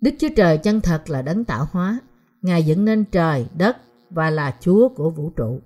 Đức 0.00 0.10
Chúa 0.18 0.28
Trời 0.36 0.58
chân 0.58 0.80
thật 0.80 1.10
là 1.10 1.22
đấng 1.22 1.44
tạo 1.44 1.66
hóa, 1.70 2.00
Ngài 2.42 2.62
dựng 2.62 2.84
nên 2.84 3.04
trời, 3.04 3.46
đất 3.56 3.76
và 4.10 4.30
là 4.30 4.56
Chúa 4.60 4.88
của 4.88 5.10
vũ 5.10 5.30
trụ. 5.30 5.60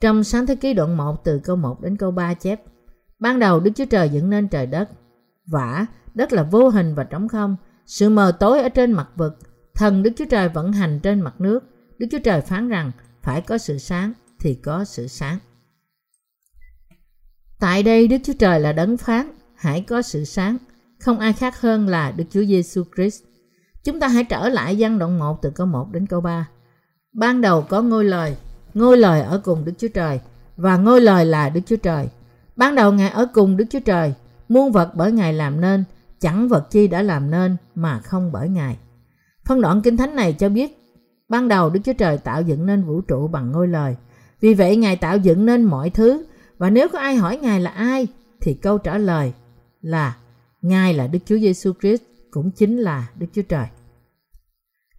Trong 0.00 0.24
sáng 0.24 0.46
thế 0.46 0.54
ký 0.54 0.74
đoạn 0.74 0.96
1 0.96 1.24
từ 1.24 1.38
câu 1.38 1.56
1 1.56 1.80
đến 1.80 1.96
câu 1.96 2.10
3 2.10 2.34
chép 2.34 2.62
Ban 3.18 3.38
đầu 3.38 3.60
Đức 3.60 3.70
Chúa 3.74 3.84
Trời 3.84 4.08
dựng 4.08 4.30
nên 4.30 4.48
trời 4.48 4.66
đất 4.66 4.88
Vả, 5.46 5.86
đất 6.14 6.32
là 6.32 6.42
vô 6.42 6.68
hình 6.68 6.94
và 6.94 7.04
trống 7.04 7.28
không 7.28 7.56
Sự 7.86 8.10
mờ 8.10 8.32
tối 8.40 8.62
ở 8.62 8.68
trên 8.68 8.92
mặt 8.92 9.08
vực 9.16 9.38
Thần 9.74 10.02
Đức 10.02 10.10
Chúa 10.16 10.24
Trời 10.30 10.48
vận 10.48 10.72
hành 10.72 11.00
trên 11.02 11.20
mặt 11.20 11.40
nước 11.40 11.64
Đức 11.98 12.06
Chúa 12.10 12.18
Trời 12.24 12.40
phán 12.40 12.68
rằng 12.68 12.92
Phải 13.22 13.40
có 13.40 13.58
sự 13.58 13.78
sáng 13.78 14.12
thì 14.40 14.54
có 14.54 14.84
sự 14.84 15.06
sáng 15.06 15.38
Tại 17.60 17.82
đây 17.82 18.08
Đức 18.08 18.16
Chúa 18.24 18.32
Trời 18.38 18.60
là 18.60 18.72
đấng 18.72 18.96
phán 18.96 19.30
Hãy 19.54 19.80
có 19.80 20.02
sự 20.02 20.24
sáng 20.24 20.56
Không 21.00 21.18
ai 21.18 21.32
khác 21.32 21.60
hơn 21.60 21.88
là 21.88 22.10
Đức 22.10 22.24
Chúa 22.30 22.44
Giêsu 22.44 22.84
Christ 22.96 23.22
Chúng 23.84 24.00
ta 24.00 24.08
hãy 24.08 24.24
trở 24.24 24.48
lại 24.48 24.76
văn 24.78 24.98
đoạn 24.98 25.18
1 25.18 25.42
từ 25.42 25.50
câu 25.50 25.66
1 25.66 25.92
đến 25.92 26.06
câu 26.06 26.20
3 26.20 26.48
Ban 27.12 27.40
đầu 27.40 27.62
có 27.62 27.82
ngôi 27.82 28.04
lời 28.04 28.36
ngôi 28.74 28.96
lời 28.96 29.20
ở 29.20 29.40
cùng 29.44 29.64
Đức 29.64 29.72
Chúa 29.78 29.88
Trời 29.88 30.20
và 30.56 30.76
ngôi 30.76 31.00
lời 31.00 31.24
là 31.24 31.48
Đức 31.48 31.60
Chúa 31.66 31.76
Trời. 31.76 32.08
Ban 32.56 32.74
đầu 32.74 32.92
Ngài 32.92 33.10
ở 33.10 33.26
cùng 33.34 33.56
Đức 33.56 33.64
Chúa 33.70 33.80
Trời, 33.80 34.14
muôn 34.48 34.72
vật 34.72 34.90
bởi 34.94 35.12
Ngài 35.12 35.32
làm 35.32 35.60
nên, 35.60 35.84
chẳng 36.20 36.48
vật 36.48 36.70
chi 36.70 36.88
đã 36.88 37.02
làm 37.02 37.30
nên 37.30 37.56
mà 37.74 37.98
không 37.98 38.32
bởi 38.32 38.48
Ngài. 38.48 38.78
Phân 39.44 39.60
đoạn 39.60 39.82
Kinh 39.82 39.96
Thánh 39.96 40.16
này 40.16 40.32
cho 40.32 40.48
biết, 40.48 40.78
ban 41.28 41.48
đầu 41.48 41.70
Đức 41.70 41.80
Chúa 41.84 41.92
Trời 41.92 42.18
tạo 42.18 42.42
dựng 42.42 42.66
nên 42.66 42.82
vũ 42.82 43.00
trụ 43.00 43.28
bằng 43.28 43.52
ngôi 43.52 43.68
lời. 43.68 43.96
Vì 44.40 44.54
vậy 44.54 44.76
Ngài 44.76 44.96
tạo 44.96 45.16
dựng 45.16 45.46
nên 45.46 45.64
mọi 45.64 45.90
thứ 45.90 46.24
và 46.58 46.70
nếu 46.70 46.88
có 46.88 46.98
ai 46.98 47.16
hỏi 47.16 47.36
Ngài 47.36 47.60
là 47.60 47.70
ai 47.70 48.06
thì 48.40 48.54
câu 48.54 48.78
trả 48.78 48.98
lời 48.98 49.32
là 49.80 50.16
Ngài 50.62 50.94
là 50.94 51.06
Đức 51.06 51.18
Chúa 51.24 51.38
Giêsu 51.38 51.72
Christ 51.80 52.02
cũng 52.30 52.50
chính 52.50 52.78
là 52.78 53.10
Đức 53.18 53.26
Chúa 53.32 53.42
Trời. 53.42 53.66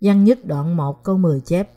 Văn 0.01 0.23
nhất 0.23 0.45
đoạn 0.45 0.77
1 0.77 1.03
câu 1.03 1.17
10 1.17 1.41
chép 1.41 1.69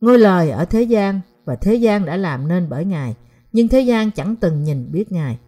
Ngôi 0.00 0.18
lời 0.18 0.50
ở 0.50 0.64
thế 0.64 0.82
gian 0.82 1.20
và 1.44 1.56
thế 1.56 1.74
gian 1.74 2.04
đã 2.04 2.16
làm 2.16 2.48
nên 2.48 2.68
bởi 2.68 2.84
Ngài, 2.84 3.14
nhưng 3.52 3.68
thế 3.68 3.80
gian 3.80 4.10
chẳng 4.10 4.36
từng 4.36 4.64
nhìn 4.64 4.92
biết 4.92 5.12
Ngài. 5.12 5.38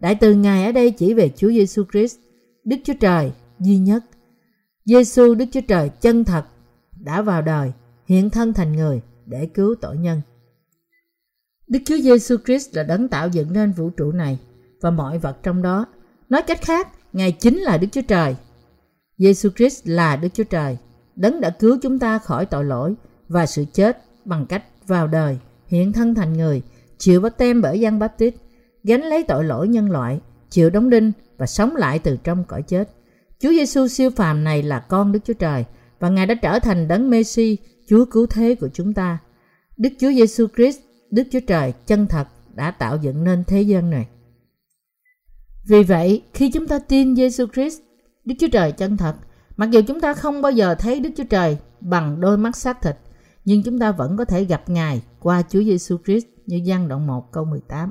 Đại 0.00 0.14
từ 0.14 0.34
Ngài 0.34 0.64
ở 0.64 0.72
đây 0.72 0.90
chỉ 0.90 1.14
về 1.14 1.30
Chúa 1.36 1.48
Giêsu 1.48 1.84
Christ, 1.92 2.18
Đức 2.64 2.76
Chúa 2.84 2.94
Trời 3.00 3.32
duy 3.58 3.78
nhất. 3.78 4.04
Giêsu 4.84 5.34
Đức 5.34 5.44
Chúa 5.52 5.60
Trời 5.68 5.88
chân 6.00 6.24
thật 6.24 6.44
đã 7.00 7.22
vào 7.22 7.42
đời, 7.42 7.72
hiện 8.10 8.30
thân 8.30 8.52
thành 8.52 8.72
người 8.72 9.00
để 9.26 9.46
cứu 9.46 9.74
tội 9.80 9.96
nhân. 9.96 10.20
Đức 11.68 11.78
Chúa 11.84 11.96
Giêsu 11.96 12.36
Christ 12.44 12.76
là 12.76 12.82
đấng 12.82 13.08
tạo 13.08 13.28
dựng 13.28 13.52
nên 13.52 13.72
vũ 13.72 13.90
trụ 13.90 14.12
này 14.12 14.38
và 14.80 14.90
mọi 14.90 15.18
vật 15.18 15.36
trong 15.42 15.62
đó. 15.62 15.86
Nói 16.28 16.42
cách 16.42 16.62
khác, 16.62 16.88
Ngài 17.12 17.32
chính 17.32 17.58
là 17.58 17.78
Đức 17.78 17.86
Chúa 17.92 18.02
Trời. 18.08 18.36
Giêsu 19.18 19.50
Christ 19.56 19.86
là 19.88 20.16
Đức 20.16 20.28
Chúa 20.34 20.44
Trời, 20.44 20.76
đấng 21.16 21.40
đã 21.40 21.50
cứu 21.50 21.78
chúng 21.82 21.98
ta 21.98 22.18
khỏi 22.18 22.46
tội 22.46 22.64
lỗi 22.64 22.94
và 23.28 23.46
sự 23.46 23.64
chết 23.72 24.02
bằng 24.24 24.46
cách 24.46 24.64
vào 24.86 25.06
đời, 25.06 25.38
hiện 25.66 25.92
thân 25.92 26.14
thành 26.14 26.32
người, 26.32 26.62
chịu 26.98 27.20
bắt 27.20 27.38
tem 27.38 27.62
bởi 27.62 27.80
Giăng 27.80 27.98
Baptist, 27.98 28.34
gánh 28.84 29.02
lấy 29.02 29.24
tội 29.28 29.44
lỗi 29.44 29.68
nhân 29.68 29.90
loại, 29.90 30.20
chịu 30.50 30.70
đóng 30.70 30.90
đinh 30.90 31.12
và 31.38 31.46
sống 31.46 31.76
lại 31.76 31.98
từ 31.98 32.16
trong 32.24 32.44
cõi 32.44 32.62
chết. 32.62 32.88
Chúa 33.38 33.50
Giêsu 33.50 33.88
siêu 33.88 34.10
phàm 34.10 34.44
này 34.44 34.62
là 34.62 34.80
con 34.80 35.12
Đức 35.12 35.20
Chúa 35.24 35.34
Trời 35.34 35.64
và 36.00 36.08
Ngài 36.08 36.26
đã 36.26 36.34
trở 36.34 36.58
thành 36.58 36.88
đấng 36.88 37.10
Messi, 37.10 37.58
Chúa 37.90 38.04
cứu 38.04 38.26
thế 38.26 38.54
của 38.54 38.68
chúng 38.74 38.94
ta. 38.94 39.18
Đức 39.76 39.88
Chúa 39.98 40.12
Giêsu 40.12 40.46
Christ, 40.56 40.78
Đức 41.10 41.22
Chúa 41.30 41.40
Trời 41.46 41.72
chân 41.86 42.06
thật 42.06 42.28
đã 42.54 42.70
tạo 42.70 42.96
dựng 42.96 43.24
nên 43.24 43.44
thế 43.44 43.62
gian 43.62 43.90
này. 43.90 44.08
Vì 45.68 45.82
vậy, 45.82 46.22
khi 46.34 46.50
chúng 46.50 46.66
ta 46.66 46.78
tin 46.78 47.16
Giêsu 47.16 47.46
Christ, 47.46 47.80
Đức 48.24 48.34
Chúa 48.38 48.48
Trời 48.52 48.72
chân 48.72 48.96
thật, 48.96 49.14
mặc 49.56 49.70
dù 49.70 49.80
chúng 49.86 50.00
ta 50.00 50.14
không 50.14 50.42
bao 50.42 50.52
giờ 50.52 50.74
thấy 50.74 51.00
Đức 51.00 51.10
Chúa 51.16 51.24
Trời 51.24 51.58
bằng 51.80 52.20
đôi 52.20 52.38
mắt 52.38 52.56
xác 52.56 52.82
thịt, 52.82 52.96
nhưng 53.44 53.62
chúng 53.62 53.78
ta 53.78 53.92
vẫn 53.92 54.16
có 54.16 54.24
thể 54.24 54.44
gặp 54.44 54.68
Ngài 54.68 55.02
qua 55.20 55.42
Chúa 55.48 55.62
Giêsu 55.62 55.96
Christ 56.04 56.26
như 56.46 56.60
gian 56.64 56.88
đoạn 56.88 57.06
1 57.06 57.32
câu 57.32 57.44
18. 57.44 57.90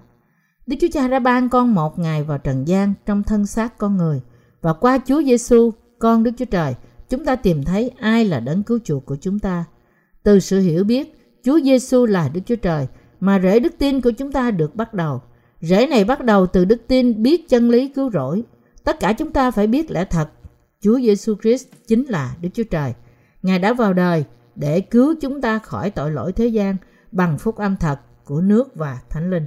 Đức 0.67 0.75
Chúa 0.81 0.87
Cha 0.93 1.07
đã 1.07 1.19
ban 1.19 1.49
con 1.49 1.75
một 1.75 1.99
ngày 1.99 2.23
vào 2.23 2.37
trần 2.37 2.67
gian 2.67 2.93
trong 3.05 3.23
thân 3.23 3.45
xác 3.45 3.77
con 3.77 3.97
người 3.97 4.21
và 4.61 4.73
qua 4.73 4.99
Chúa 5.05 5.23
Giêsu, 5.23 5.71
con 5.99 6.23
Đức 6.23 6.31
Chúa 6.37 6.45
Trời, 6.45 6.75
chúng 7.09 7.25
ta 7.25 7.35
tìm 7.35 7.63
thấy 7.63 7.91
ai 7.99 8.25
là 8.25 8.39
đấng 8.39 8.63
cứu 8.63 8.79
chuộc 8.83 9.05
của 9.05 9.17
chúng 9.21 9.39
ta. 9.39 9.65
Từ 10.23 10.39
sự 10.39 10.59
hiểu 10.59 10.83
biết 10.83 11.15
Chúa 11.43 11.59
Giêsu 11.59 12.05
là 12.05 12.29
Đức 12.33 12.41
Chúa 12.45 12.55
Trời 12.55 12.87
mà 13.19 13.39
rễ 13.39 13.59
đức 13.59 13.73
tin 13.77 14.01
của 14.01 14.11
chúng 14.11 14.31
ta 14.31 14.51
được 14.51 14.75
bắt 14.75 14.93
đầu. 14.93 15.21
Rễ 15.61 15.87
này 15.87 16.03
bắt 16.03 16.23
đầu 16.23 16.47
từ 16.47 16.65
đức 16.65 16.81
tin 16.87 17.23
biết 17.23 17.49
chân 17.49 17.69
lý 17.69 17.87
cứu 17.87 18.11
rỗi. 18.11 18.43
Tất 18.83 18.99
cả 18.99 19.13
chúng 19.13 19.33
ta 19.33 19.51
phải 19.51 19.67
biết 19.67 19.91
lẽ 19.91 20.05
thật. 20.05 20.29
Chúa 20.81 20.99
Giêsu 20.99 21.35
Christ 21.41 21.67
chính 21.87 22.05
là 22.05 22.35
Đức 22.41 22.49
Chúa 22.53 22.63
Trời. 22.63 22.93
Ngài 23.41 23.59
đã 23.59 23.73
vào 23.73 23.93
đời 23.93 24.23
để 24.55 24.81
cứu 24.81 25.15
chúng 25.21 25.41
ta 25.41 25.59
khỏi 25.59 25.89
tội 25.89 26.11
lỗi 26.11 26.31
thế 26.31 26.47
gian 26.47 26.77
bằng 27.11 27.37
phúc 27.37 27.55
âm 27.55 27.75
thật 27.75 27.99
của 28.25 28.41
nước 28.41 28.75
và 28.75 28.99
thánh 29.09 29.29
linh. 29.29 29.45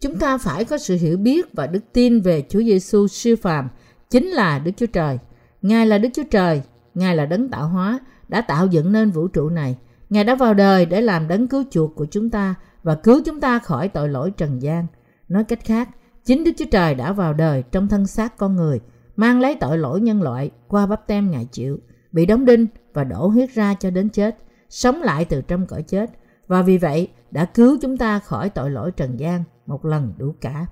Chúng 0.00 0.18
ta 0.18 0.38
phải 0.38 0.64
có 0.64 0.78
sự 0.78 0.96
hiểu 0.96 1.16
biết 1.16 1.54
và 1.54 1.66
đức 1.66 1.80
tin 1.92 2.20
về 2.20 2.44
Chúa 2.48 2.62
Giêsu 2.62 3.08
siêu 3.08 3.36
phàm, 3.36 3.68
chính 4.10 4.26
là 4.26 4.58
Đức 4.58 4.70
Chúa 4.76 4.86
Trời. 4.86 5.18
Ngài 5.62 5.86
là 5.86 5.98
Đức 5.98 6.08
Chúa 6.14 6.22
Trời, 6.30 6.62
Ngài 6.94 7.16
là 7.16 7.26
đấng 7.26 7.48
tạo 7.48 7.68
hóa, 7.68 7.98
đã 8.32 8.40
tạo 8.40 8.66
dựng 8.66 8.92
nên 8.92 9.10
vũ 9.10 9.28
trụ 9.28 9.48
này. 9.48 9.76
Ngài 10.10 10.24
đã 10.24 10.34
vào 10.34 10.54
đời 10.54 10.86
để 10.86 11.00
làm 11.00 11.28
đấng 11.28 11.48
cứu 11.48 11.64
chuộc 11.70 11.94
của 11.96 12.06
chúng 12.10 12.30
ta 12.30 12.54
và 12.82 12.94
cứu 12.94 13.20
chúng 13.24 13.40
ta 13.40 13.58
khỏi 13.58 13.88
tội 13.88 14.08
lỗi 14.08 14.30
trần 14.30 14.62
gian. 14.62 14.86
Nói 15.28 15.44
cách 15.44 15.64
khác, 15.64 15.88
chính 16.24 16.44
Đức 16.44 16.52
Chúa 16.58 16.64
Trời 16.70 16.94
đã 16.94 17.12
vào 17.12 17.32
đời 17.34 17.62
trong 17.72 17.88
thân 17.88 18.06
xác 18.06 18.36
con 18.36 18.56
người, 18.56 18.80
mang 19.16 19.40
lấy 19.40 19.54
tội 19.54 19.78
lỗi 19.78 20.00
nhân 20.00 20.22
loại 20.22 20.50
qua 20.68 20.86
bắp 20.86 21.06
tem 21.06 21.30
Ngài 21.30 21.44
chịu 21.44 21.78
bị 22.12 22.26
đóng 22.26 22.44
đinh 22.44 22.66
và 22.92 23.04
đổ 23.04 23.26
huyết 23.26 23.50
ra 23.54 23.74
cho 23.74 23.90
đến 23.90 24.08
chết, 24.08 24.38
sống 24.68 25.02
lại 25.02 25.24
từ 25.24 25.42
trong 25.42 25.66
cõi 25.66 25.82
chết 25.82 26.10
và 26.46 26.62
vì 26.62 26.78
vậy 26.78 27.08
đã 27.30 27.44
cứu 27.44 27.78
chúng 27.82 27.96
ta 27.96 28.18
khỏi 28.18 28.50
tội 28.50 28.70
lỗi 28.70 28.90
trần 28.90 29.20
gian 29.20 29.44
một 29.66 29.84
lần 29.84 30.12
đủ 30.18 30.34
cả. 30.40 30.66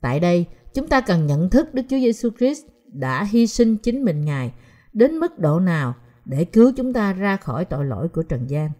Tại 0.00 0.20
đây, 0.20 0.46
chúng 0.74 0.88
ta 0.88 1.00
cần 1.00 1.26
nhận 1.26 1.50
thức 1.50 1.74
Đức 1.74 1.82
Chúa 1.88 1.98
Giêsu 1.98 2.30
Christ 2.38 2.62
đã 2.86 3.24
hy 3.24 3.46
sinh 3.46 3.76
chính 3.76 4.04
mình 4.04 4.24
Ngài 4.24 4.52
đến 4.92 5.18
mức 5.18 5.38
độ 5.38 5.60
nào 5.60 5.94
để 6.24 6.44
cứu 6.44 6.72
chúng 6.76 6.92
ta 6.92 7.12
ra 7.12 7.36
khỏi 7.36 7.64
tội 7.64 7.84
lỗi 7.84 8.08
của 8.08 8.22
trần 8.22 8.50
gian. 8.50 8.70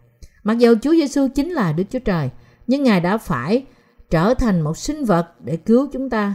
Mặc 0.45 0.59
dù 0.59 0.75
Chúa 0.83 0.93
Giêsu 0.93 1.29
chính 1.35 1.51
là 1.51 1.73
Đức 1.73 1.85
Chúa 1.91 1.99
Trời, 1.99 2.31
nhưng 2.67 2.83
Ngài 2.83 3.01
đã 3.01 3.19
phải 3.19 3.67
trở 4.11 4.35
thành 4.35 4.61
một 4.61 4.79
sinh 4.79 5.05
vật 5.05 5.29
để 5.45 5.57
cứu 5.57 5.89
chúng 5.93 6.11
ta 6.11 6.35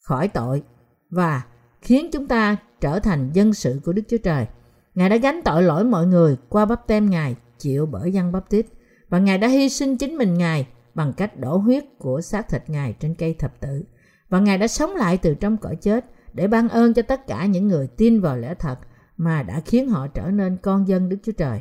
khỏi 0.00 0.28
tội 0.28 0.62
và 1.10 1.42
khiến 1.80 2.10
chúng 2.12 2.28
ta 2.28 2.56
trở 2.80 2.98
thành 2.98 3.30
dân 3.32 3.54
sự 3.54 3.80
của 3.84 3.92
Đức 3.92 4.02
Chúa 4.08 4.18
Trời. 4.18 4.46
Ngài 4.94 5.08
đã 5.08 5.16
gánh 5.16 5.40
tội 5.44 5.62
lỗi 5.62 5.84
mọi 5.84 6.06
người 6.06 6.36
qua 6.48 6.64
bắp 6.64 6.86
tem 6.86 7.10
Ngài 7.10 7.36
chịu 7.58 7.86
bởi 7.86 8.12
dân 8.12 8.32
bắp 8.32 8.50
tít 8.50 8.66
và 9.08 9.18
Ngài 9.18 9.38
đã 9.38 9.48
hy 9.48 9.68
sinh 9.68 9.96
chính 9.96 10.18
mình 10.18 10.38
Ngài 10.38 10.66
bằng 10.94 11.12
cách 11.12 11.38
đổ 11.38 11.56
huyết 11.56 11.84
của 11.98 12.20
xác 12.20 12.48
thịt 12.48 12.62
Ngài 12.70 12.92
trên 12.92 13.14
cây 13.14 13.34
thập 13.34 13.60
tử. 13.60 13.84
Và 14.28 14.40
Ngài 14.40 14.58
đã 14.58 14.68
sống 14.68 14.96
lại 14.96 15.18
từ 15.18 15.34
trong 15.34 15.56
cõi 15.56 15.76
chết 15.76 16.04
để 16.32 16.46
ban 16.46 16.68
ơn 16.68 16.94
cho 16.94 17.02
tất 17.02 17.26
cả 17.26 17.46
những 17.46 17.68
người 17.68 17.86
tin 17.86 18.20
vào 18.20 18.36
lẽ 18.36 18.54
thật 18.54 18.78
mà 19.16 19.42
đã 19.42 19.60
khiến 19.60 19.88
họ 19.88 20.06
trở 20.06 20.30
nên 20.30 20.56
con 20.62 20.88
dân 20.88 21.08
Đức 21.08 21.16
Chúa 21.22 21.32
Trời. 21.32 21.60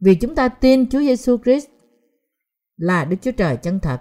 Vì 0.00 0.14
chúng 0.14 0.34
ta 0.34 0.48
tin 0.48 0.88
Chúa 0.88 1.00
Giêsu 1.00 1.36
Christ 1.38 1.66
là 2.76 3.04
Đức 3.04 3.16
Chúa 3.22 3.32
Trời 3.32 3.56
chân 3.56 3.80
thật, 3.80 4.00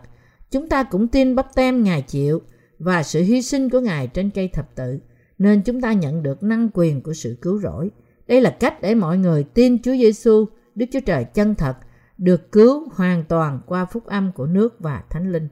chúng 0.52 0.70
ta 0.70 0.84
cũng 0.84 1.08
tin 1.08 1.36
bắp 1.36 1.56
tem 1.56 1.84
Ngài 1.84 2.02
chịu 2.02 2.42
và 2.80 3.04
sự 3.04 3.22
hy 3.22 3.42
sinh 3.42 3.70
của 3.70 3.80
Ngài 3.80 4.08
trên 4.08 4.30
cây 4.30 4.48
thập 4.48 4.76
tự 4.76 5.00
nên 5.38 5.62
chúng 5.62 5.82
ta 5.82 5.94
nhận 5.94 6.24
được 6.24 6.44
năng 6.44 6.70
quyền 6.74 7.02
của 7.02 7.14
sự 7.14 7.38
cứu 7.42 7.60
rỗi. 7.60 7.92
Đây 8.28 8.42
là 8.42 8.50
cách 8.50 8.82
để 8.82 8.96
mọi 8.96 9.18
người 9.18 9.44
tin 9.44 9.82
Chúa 9.82 9.92
Giêsu, 9.92 10.46
Đức 10.76 10.86
Chúa 10.92 11.00
Trời 11.00 11.24
chân 11.24 11.56
thật, 11.56 11.78
được 12.18 12.52
cứu 12.52 12.90
hoàn 12.92 13.24
toàn 13.24 13.60
qua 13.66 13.86
phúc 13.86 14.06
âm 14.06 14.32
của 14.32 14.46
nước 14.46 14.80
và 14.80 15.04
Thánh 15.10 15.32
Linh. 15.32 15.48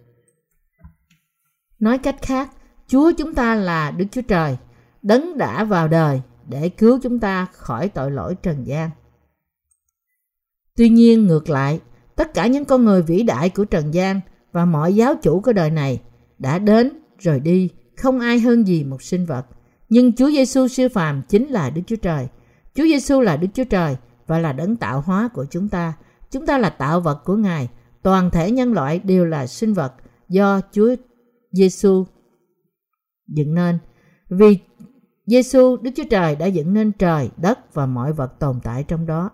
Nói 1.79 1.97
cách 1.97 2.15
khác, 2.21 2.49
Chúa 2.87 3.11
chúng 3.17 3.33
ta 3.33 3.55
là 3.55 3.91
Đức 3.91 4.05
Chúa 4.11 4.21
Trời, 4.21 4.57
đấng 5.01 5.37
đã 5.37 5.63
vào 5.63 5.87
đời 5.87 6.21
để 6.49 6.69
cứu 6.69 6.99
chúng 7.03 7.19
ta 7.19 7.45
khỏi 7.51 7.89
tội 7.89 8.11
lỗi 8.11 8.35
trần 8.43 8.67
gian. 8.67 8.89
Tuy 10.75 10.89
nhiên 10.89 11.27
ngược 11.27 11.49
lại, 11.49 11.79
tất 12.15 12.33
cả 12.33 12.47
những 12.47 12.65
con 12.65 12.85
người 12.85 13.01
vĩ 13.01 13.23
đại 13.23 13.49
của 13.49 13.65
trần 13.65 13.93
gian 13.93 14.19
và 14.51 14.65
mọi 14.65 14.95
giáo 14.95 15.15
chủ 15.21 15.41
của 15.41 15.53
đời 15.53 15.71
này 15.71 16.01
đã 16.39 16.59
đến 16.59 16.91
rồi 17.19 17.39
đi, 17.39 17.69
không 17.97 18.19
ai 18.19 18.39
hơn 18.39 18.67
gì 18.67 18.83
một 18.83 19.01
sinh 19.01 19.25
vật. 19.25 19.45
Nhưng 19.89 20.13
Chúa 20.13 20.29
Giêsu 20.29 20.67
siêu 20.67 20.89
phàm 20.89 21.21
chính 21.29 21.47
là 21.47 21.69
Đức 21.69 21.81
Chúa 21.87 21.95
Trời. 21.95 22.27
Chúa 22.75 22.83
Giêsu 22.83 23.21
là 23.21 23.37
Đức 23.37 23.47
Chúa 23.53 23.63
Trời 23.63 23.95
và 24.27 24.39
là 24.39 24.53
đấng 24.53 24.75
tạo 24.75 25.01
hóa 25.01 25.29
của 25.33 25.45
chúng 25.49 25.69
ta. 25.69 25.93
Chúng 26.31 26.45
ta 26.45 26.57
là 26.57 26.69
tạo 26.69 27.01
vật 27.01 27.21
của 27.25 27.35
Ngài. 27.35 27.69
Toàn 28.01 28.29
thể 28.31 28.51
nhân 28.51 28.73
loại 28.73 28.99
đều 28.99 29.25
là 29.25 29.47
sinh 29.47 29.73
vật 29.73 29.93
do 30.29 30.61
Chúa 30.71 30.95
Giêsu 31.51 32.05
dựng 33.27 33.53
nên. 33.55 33.77
Vì 34.29 34.57
Giêsu 35.29 35.77
Đức 35.77 35.91
Chúa 35.95 36.03
Trời 36.09 36.35
đã 36.35 36.45
dựng 36.45 36.73
nên 36.73 36.91
trời, 36.91 37.29
đất 37.37 37.73
và 37.73 37.85
mọi 37.85 38.13
vật 38.13 38.39
tồn 38.39 38.59
tại 38.63 38.83
trong 38.83 39.05
đó. 39.05 39.29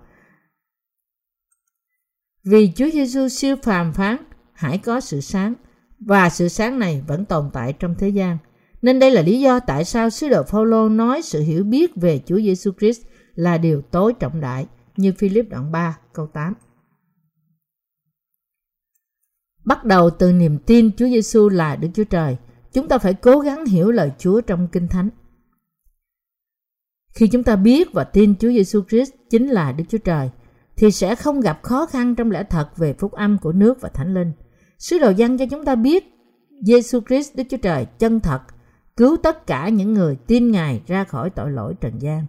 Vì 2.44 2.72
Chúa 2.76 2.90
Giêsu 2.94 3.28
siêu 3.28 3.56
phàm 3.64 3.94
phán, 3.94 4.18
hãy 4.54 4.78
có 4.78 5.00
sự 5.00 5.22
sáng 5.22 5.54
và 6.00 6.30
sự 6.30 6.48
sáng 6.48 6.80
này 6.80 7.04
vẫn 7.08 7.26
tồn 7.26 7.50
tại 7.54 7.74
trong 7.74 7.96
thế 8.00 8.10
gian. 8.10 8.38
Nên 8.82 9.00
đây 9.00 9.12
là 9.12 9.22
lý 9.22 9.40
do 9.40 9.60
tại 9.60 9.86
sao 9.86 10.10
sứ 10.10 10.30
đồ 10.30 10.44
Phaolô 10.44 10.90
nói 10.90 11.22
sự 11.22 11.42
hiểu 11.42 11.64
biết 11.64 11.96
về 11.96 12.22
Chúa 12.26 12.38
Giêsu 12.38 12.72
Christ 12.80 13.02
là 13.36 13.58
điều 13.58 13.82
tối 13.82 14.14
trọng 14.14 14.42
đại 14.42 14.68
như 14.98 15.14
Philip 15.18 15.50
đoạn 15.50 15.72
3 15.72 15.98
câu 16.14 16.28
8. 16.28 16.54
Bắt 19.66 19.84
đầu 19.86 20.10
từ 20.10 20.32
niềm 20.32 20.58
tin 20.60 20.92
Chúa 20.98 21.08
Giêsu 21.08 21.50
là 21.50 21.76
Đức 21.76 21.90
Chúa 21.94 22.04
Trời, 22.04 22.38
chúng 22.74 22.88
ta 22.88 22.98
phải 22.98 23.14
cố 23.14 23.40
gắng 23.40 23.66
hiểu 23.66 23.92
lời 23.92 24.12
Chúa 24.18 24.42
trong 24.42 24.68
Kinh 24.72 24.88
Thánh. 24.88 25.10
Khi 27.16 27.28
chúng 27.28 27.44
ta 27.44 27.56
biết 27.56 27.94
và 27.94 28.04
tin 28.04 28.36
Chúa 28.36 28.50
Giêsu 28.50 28.82
Christ 28.90 29.12
chính 29.30 29.48
là 29.48 29.72
Đức 29.72 29.84
Chúa 29.90 29.98
Trời, 29.98 30.30
thì 30.78 30.92
sẽ 30.92 31.16
không 31.16 31.42
gặp 31.42 31.64
khó 31.64 31.86
khăn 31.86 32.16
trong 32.16 32.32
lẽ 32.32 32.44
thật 32.50 32.78
về 32.78 32.94
phúc 32.94 33.12
âm 33.12 33.38
của 33.38 33.52
nước 33.52 33.82
và 33.82 33.90
Thánh 33.90 34.14
Linh. 34.14 34.32
Sứ 34.80 35.00
đồ 35.00 35.10
dân 35.10 35.38
cho 35.38 35.46
chúng 35.52 35.66
ta 35.66 35.76
biết 35.76 36.14
Giêsu 36.62 37.00
Christ 37.08 37.36
Đức 37.36 37.44
Chúa 37.50 37.58
Trời 37.58 37.86
chân 37.86 38.20
thật 38.20 38.42
cứu 38.98 39.18
tất 39.24 39.48
cả 39.48 39.70
những 39.70 39.94
người 39.94 40.16
tin 40.28 40.52
Ngài 40.52 40.82
ra 40.88 41.04
khỏi 41.04 41.30
tội 41.30 41.52
lỗi 41.52 41.74
trần 41.82 42.02
gian. 42.02 42.26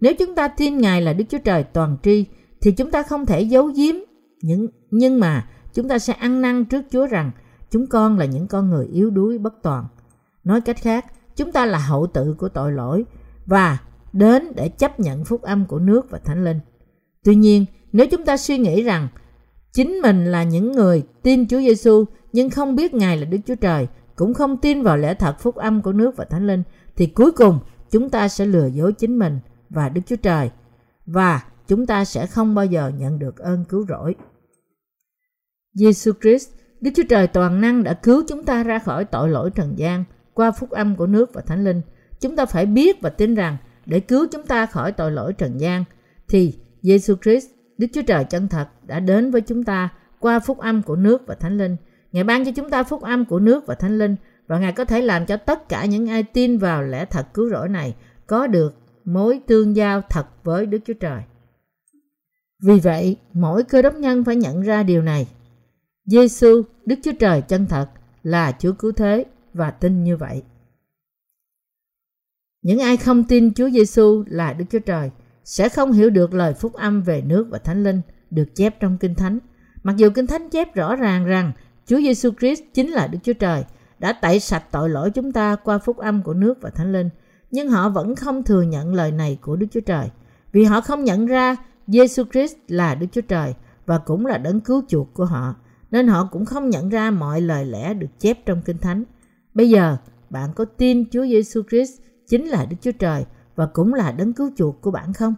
Nếu 0.00 0.12
chúng 0.18 0.34
ta 0.34 0.48
tin 0.48 0.78
Ngài 0.78 1.02
là 1.02 1.12
Đức 1.12 1.24
Chúa 1.28 1.38
Trời 1.38 1.62
toàn 1.62 1.96
tri 2.02 2.24
thì 2.60 2.72
chúng 2.72 2.90
ta 2.90 3.02
không 3.02 3.26
thể 3.26 3.40
giấu 3.40 3.66
giếm 3.66 3.94
những 4.42 4.66
nhưng 4.90 5.20
mà 5.20 5.48
chúng 5.74 5.88
ta 5.88 5.98
sẽ 5.98 6.12
ăn 6.12 6.40
năn 6.40 6.64
trước 6.64 6.84
Chúa 6.90 7.06
rằng 7.06 7.30
chúng 7.70 7.86
con 7.86 8.18
là 8.18 8.24
những 8.24 8.46
con 8.46 8.70
người 8.70 8.86
yếu 8.86 9.10
đuối 9.10 9.38
bất 9.38 9.54
toàn. 9.62 9.84
Nói 10.44 10.60
cách 10.60 10.76
khác, 10.76 11.06
chúng 11.36 11.52
ta 11.52 11.66
là 11.66 11.78
hậu 11.78 12.06
tự 12.06 12.34
của 12.38 12.48
tội 12.48 12.72
lỗi 12.72 13.04
và 13.46 13.78
đến 14.12 14.52
để 14.54 14.68
chấp 14.68 15.00
nhận 15.00 15.24
phúc 15.24 15.42
âm 15.42 15.66
của 15.66 15.78
nước 15.78 16.10
và 16.10 16.18
thánh 16.18 16.44
linh. 16.44 16.60
Tuy 17.24 17.34
nhiên, 17.34 17.64
nếu 17.92 18.06
chúng 18.06 18.24
ta 18.24 18.36
suy 18.36 18.58
nghĩ 18.58 18.82
rằng 18.82 19.08
chính 19.72 19.92
mình 19.92 20.24
là 20.24 20.42
những 20.42 20.72
người 20.72 21.02
tin 21.22 21.48
Chúa 21.48 21.58
Giêsu 21.58 22.04
nhưng 22.32 22.50
không 22.50 22.76
biết 22.76 22.94
Ngài 22.94 23.16
là 23.16 23.24
Đức 23.24 23.38
Chúa 23.46 23.54
Trời, 23.54 23.86
cũng 24.16 24.34
không 24.34 24.56
tin 24.56 24.82
vào 24.82 24.96
lẽ 24.96 25.14
thật 25.14 25.36
phúc 25.40 25.54
âm 25.54 25.82
của 25.82 25.92
nước 25.92 26.16
và 26.16 26.24
thánh 26.24 26.46
linh, 26.46 26.62
thì 26.96 27.06
cuối 27.06 27.32
cùng 27.32 27.58
chúng 27.90 28.10
ta 28.10 28.28
sẽ 28.28 28.46
lừa 28.46 28.66
dối 28.66 28.92
chính 28.92 29.18
mình 29.18 29.38
và 29.70 29.88
Đức 29.88 30.00
Chúa 30.06 30.16
Trời 30.16 30.50
và 31.06 31.44
chúng 31.68 31.86
ta 31.86 32.04
sẽ 32.04 32.26
không 32.26 32.54
bao 32.54 32.64
giờ 32.64 32.92
nhận 32.98 33.18
được 33.18 33.38
ơn 33.38 33.64
cứu 33.64 33.86
rỗi. 33.88 34.14
Giêsu 35.74 36.12
Christ, 36.20 36.48
Đức 36.80 36.90
Chúa 36.96 37.02
Trời 37.08 37.26
toàn 37.26 37.60
năng 37.60 37.82
đã 37.82 37.94
cứu 37.94 38.22
chúng 38.28 38.44
ta 38.44 38.62
ra 38.62 38.78
khỏi 38.78 39.04
tội 39.04 39.28
lỗi 39.28 39.50
trần 39.50 39.78
gian 39.78 40.04
qua 40.34 40.50
phúc 40.50 40.70
âm 40.70 40.96
của 40.96 41.06
nước 41.06 41.34
và 41.34 41.40
thánh 41.40 41.64
linh. 41.64 41.80
Chúng 42.20 42.36
ta 42.36 42.46
phải 42.46 42.66
biết 42.66 43.00
và 43.00 43.10
tin 43.10 43.34
rằng 43.34 43.56
để 43.86 44.00
cứu 44.00 44.26
chúng 44.32 44.46
ta 44.46 44.66
khỏi 44.66 44.92
tội 44.92 45.12
lỗi 45.12 45.32
trần 45.32 45.60
gian 45.60 45.84
thì 46.28 46.58
Giêsu 46.82 47.14
Christ, 47.22 47.46
Đức 47.78 47.86
Chúa 47.92 48.02
Trời 48.02 48.24
chân 48.24 48.48
thật 48.48 48.68
đã 48.86 49.00
đến 49.00 49.30
với 49.30 49.40
chúng 49.40 49.64
ta 49.64 49.88
qua 50.18 50.38
phúc 50.38 50.58
âm 50.58 50.82
của 50.82 50.96
nước 50.96 51.26
và 51.26 51.34
thánh 51.34 51.58
linh. 51.58 51.76
Ngài 52.12 52.24
ban 52.24 52.44
cho 52.44 52.50
chúng 52.56 52.70
ta 52.70 52.82
phúc 52.82 53.02
âm 53.02 53.24
của 53.24 53.38
nước 53.38 53.66
và 53.66 53.74
thánh 53.74 53.98
linh 53.98 54.16
và 54.46 54.58
Ngài 54.58 54.72
có 54.72 54.84
thể 54.84 55.00
làm 55.00 55.26
cho 55.26 55.36
tất 55.36 55.68
cả 55.68 55.84
những 55.84 56.10
ai 56.10 56.22
tin 56.22 56.58
vào 56.58 56.82
lẽ 56.82 57.04
thật 57.04 57.26
cứu 57.34 57.50
rỗi 57.50 57.68
này 57.68 57.94
có 58.26 58.46
được 58.46 58.74
mối 59.04 59.40
tương 59.46 59.76
giao 59.76 60.02
thật 60.10 60.26
với 60.44 60.66
Đức 60.66 60.78
Chúa 60.86 60.94
Trời. 60.94 61.22
Vì 62.62 62.80
vậy, 62.80 63.16
mỗi 63.32 63.62
cơ 63.62 63.82
đốc 63.82 63.94
nhân 63.94 64.24
phải 64.24 64.36
nhận 64.36 64.62
ra 64.62 64.82
điều 64.82 65.02
này. 65.02 65.28
Giêsu, 66.04 66.62
Đức 66.86 66.96
Chúa 67.04 67.12
Trời 67.20 67.42
chân 67.42 67.66
thật 67.66 67.86
là 68.22 68.52
Chúa 68.58 68.72
cứu 68.72 68.92
thế 68.92 69.24
và 69.54 69.70
tin 69.70 70.04
như 70.04 70.16
vậy. 70.16 70.42
Những 72.62 72.78
ai 72.78 72.96
không 72.96 73.24
tin 73.24 73.54
Chúa 73.54 73.70
Giêsu 73.70 74.24
là 74.26 74.52
Đức 74.52 74.64
Chúa 74.70 74.78
Trời 74.78 75.10
sẽ 75.44 75.68
không 75.68 75.92
hiểu 75.92 76.10
được 76.10 76.34
lời 76.34 76.54
phúc 76.54 76.72
âm 76.72 77.02
về 77.02 77.22
nước 77.22 77.46
và 77.50 77.58
Thánh 77.58 77.84
Linh 77.84 78.00
được 78.30 78.54
chép 78.54 78.80
trong 78.80 78.98
Kinh 78.98 79.14
Thánh. 79.14 79.38
Mặc 79.82 79.96
dù 79.96 80.10
Kinh 80.14 80.26
Thánh 80.26 80.50
chép 80.50 80.74
rõ 80.74 80.96
ràng 80.96 81.24
rằng 81.24 81.52
Chúa 81.86 82.00
Giêsu 82.00 82.30
Christ 82.40 82.62
chính 82.74 82.90
là 82.90 83.06
Đức 83.06 83.18
Chúa 83.22 83.32
Trời 83.32 83.64
đã 83.98 84.12
tẩy 84.12 84.40
sạch 84.40 84.64
tội 84.70 84.90
lỗi 84.90 85.10
chúng 85.10 85.32
ta 85.32 85.56
qua 85.56 85.78
phúc 85.78 85.96
âm 85.96 86.22
của 86.22 86.34
nước 86.34 86.58
và 86.60 86.70
Thánh 86.70 86.92
Linh, 86.92 87.08
nhưng 87.50 87.68
họ 87.68 87.88
vẫn 87.88 88.14
không 88.14 88.42
thừa 88.42 88.62
nhận 88.62 88.94
lời 88.94 89.12
này 89.12 89.38
của 89.42 89.56
Đức 89.56 89.66
Chúa 89.70 89.80
Trời, 89.80 90.08
vì 90.52 90.64
họ 90.64 90.80
không 90.80 91.04
nhận 91.04 91.26
ra 91.26 91.56
Giêsu 91.86 92.24
Christ 92.32 92.56
là 92.68 92.94
Đức 92.94 93.06
Chúa 93.12 93.20
Trời 93.20 93.54
và 93.86 93.98
cũng 93.98 94.26
là 94.26 94.38
đấng 94.38 94.60
cứu 94.60 94.82
chuộc 94.88 95.14
của 95.14 95.24
họ, 95.24 95.54
nên 95.90 96.08
họ 96.08 96.28
cũng 96.32 96.44
không 96.44 96.70
nhận 96.70 96.88
ra 96.88 97.10
mọi 97.10 97.40
lời 97.40 97.64
lẽ 97.64 97.94
được 97.94 98.18
chép 98.18 98.46
trong 98.46 98.62
Kinh 98.62 98.78
Thánh. 98.78 99.04
Bây 99.54 99.70
giờ, 99.70 99.96
bạn 100.30 100.50
có 100.54 100.64
tin 100.64 101.04
Chúa 101.10 101.26
Giêsu 101.26 101.62
Christ 101.70 101.92
chính 102.30 102.46
là 102.46 102.64
Đức 102.64 102.76
Chúa 102.80 102.92
Trời 102.92 103.24
và 103.56 103.66
cũng 103.66 103.94
là 103.94 104.12
đấng 104.12 104.32
cứu 104.32 104.50
chuộc 104.56 104.80
của 104.80 104.90
bạn 104.90 105.12
không? 105.12 105.34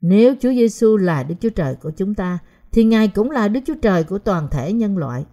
Nếu 0.00 0.34
Chúa 0.40 0.50
Giêsu 0.50 0.96
là 0.96 1.22
Đức 1.22 1.34
Chúa 1.40 1.50
Trời 1.50 1.74
của 1.74 1.90
chúng 1.90 2.14
ta, 2.14 2.38
thì 2.72 2.84
Ngài 2.84 3.08
cũng 3.08 3.30
là 3.30 3.48
Đức 3.48 3.60
Chúa 3.66 3.74
Trời 3.82 4.04
của 4.04 4.18
toàn 4.18 4.48
thể 4.50 4.72
nhân 4.72 4.98
loại. 4.98 5.24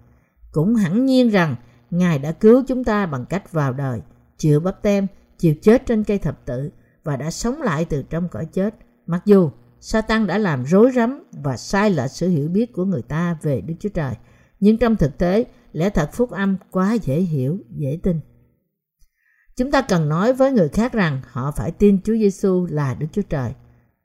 Cũng 0.51 0.75
hẳn 0.75 1.05
nhiên 1.05 1.29
rằng 1.29 1.55
Ngài 1.91 2.19
đã 2.19 2.31
cứu 2.31 2.63
chúng 2.67 2.83
ta 2.83 3.05
bằng 3.05 3.25
cách 3.25 3.51
vào 3.51 3.73
đời, 3.73 4.01
chịu 4.37 4.59
bắp 4.59 4.81
tem, 4.81 5.07
chịu 5.37 5.55
chết 5.61 5.85
trên 5.85 6.03
cây 6.03 6.17
thập 6.17 6.45
tự 6.45 6.69
và 7.03 7.17
đã 7.17 7.31
sống 7.31 7.61
lại 7.61 7.85
từ 7.85 8.03
trong 8.09 8.29
cõi 8.29 8.45
chết. 8.45 8.75
Mặc 9.07 9.21
dù 9.25 9.49
Satan 9.79 10.27
đã 10.27 10.37
làm 10.37 10.63
rối 10.63 10.91
rắm 10.91 11.23
và 11.31 11.57
sai 11.57 11.89
lệch 11.89 12.11
sự 12.11 12.29
hiểu 12.29 12.47
biết 12.47 12.73
của 12.73 12.85
người 12.85 13.01
ta 13.01 13.37
về 13.41 13.61
Đức 13.61 13.73
Chúa 13.79 13.89
Trời, 13.89 14.13
nhưng 14.59 14.77
trong 14.77 14.95
thực 14.95 15.17
tế, 15.17 15.45
lẽ 15.71 15.89
thật 15.89 16.09
phúc 16.13 16.31
âm 16.31 16.57
quá 16.71 16.93
dễ 16.93 17.19
hiểu, 17.19 17.57
dễ 17.69 17.99
tin. 18.03 18.19
Chúng 19.57 19.71
ta 19.71 19.81
cần 19.81 20.09
nói 20.09 20.33
với 20.33 20.51
người 20.51 20.69
khác 20.69 20.93
rằng 20.93 21.21
họ 21.31 21.51
phải 21.51 21.71
tin 21.71 22.01
Chúa 22.03 22.13
Giêsu 22.13 22.65
là 22.69 22.93
Đức 22.93 23.07
Chúa 23.11 23.21
Trời. 23.21 23.51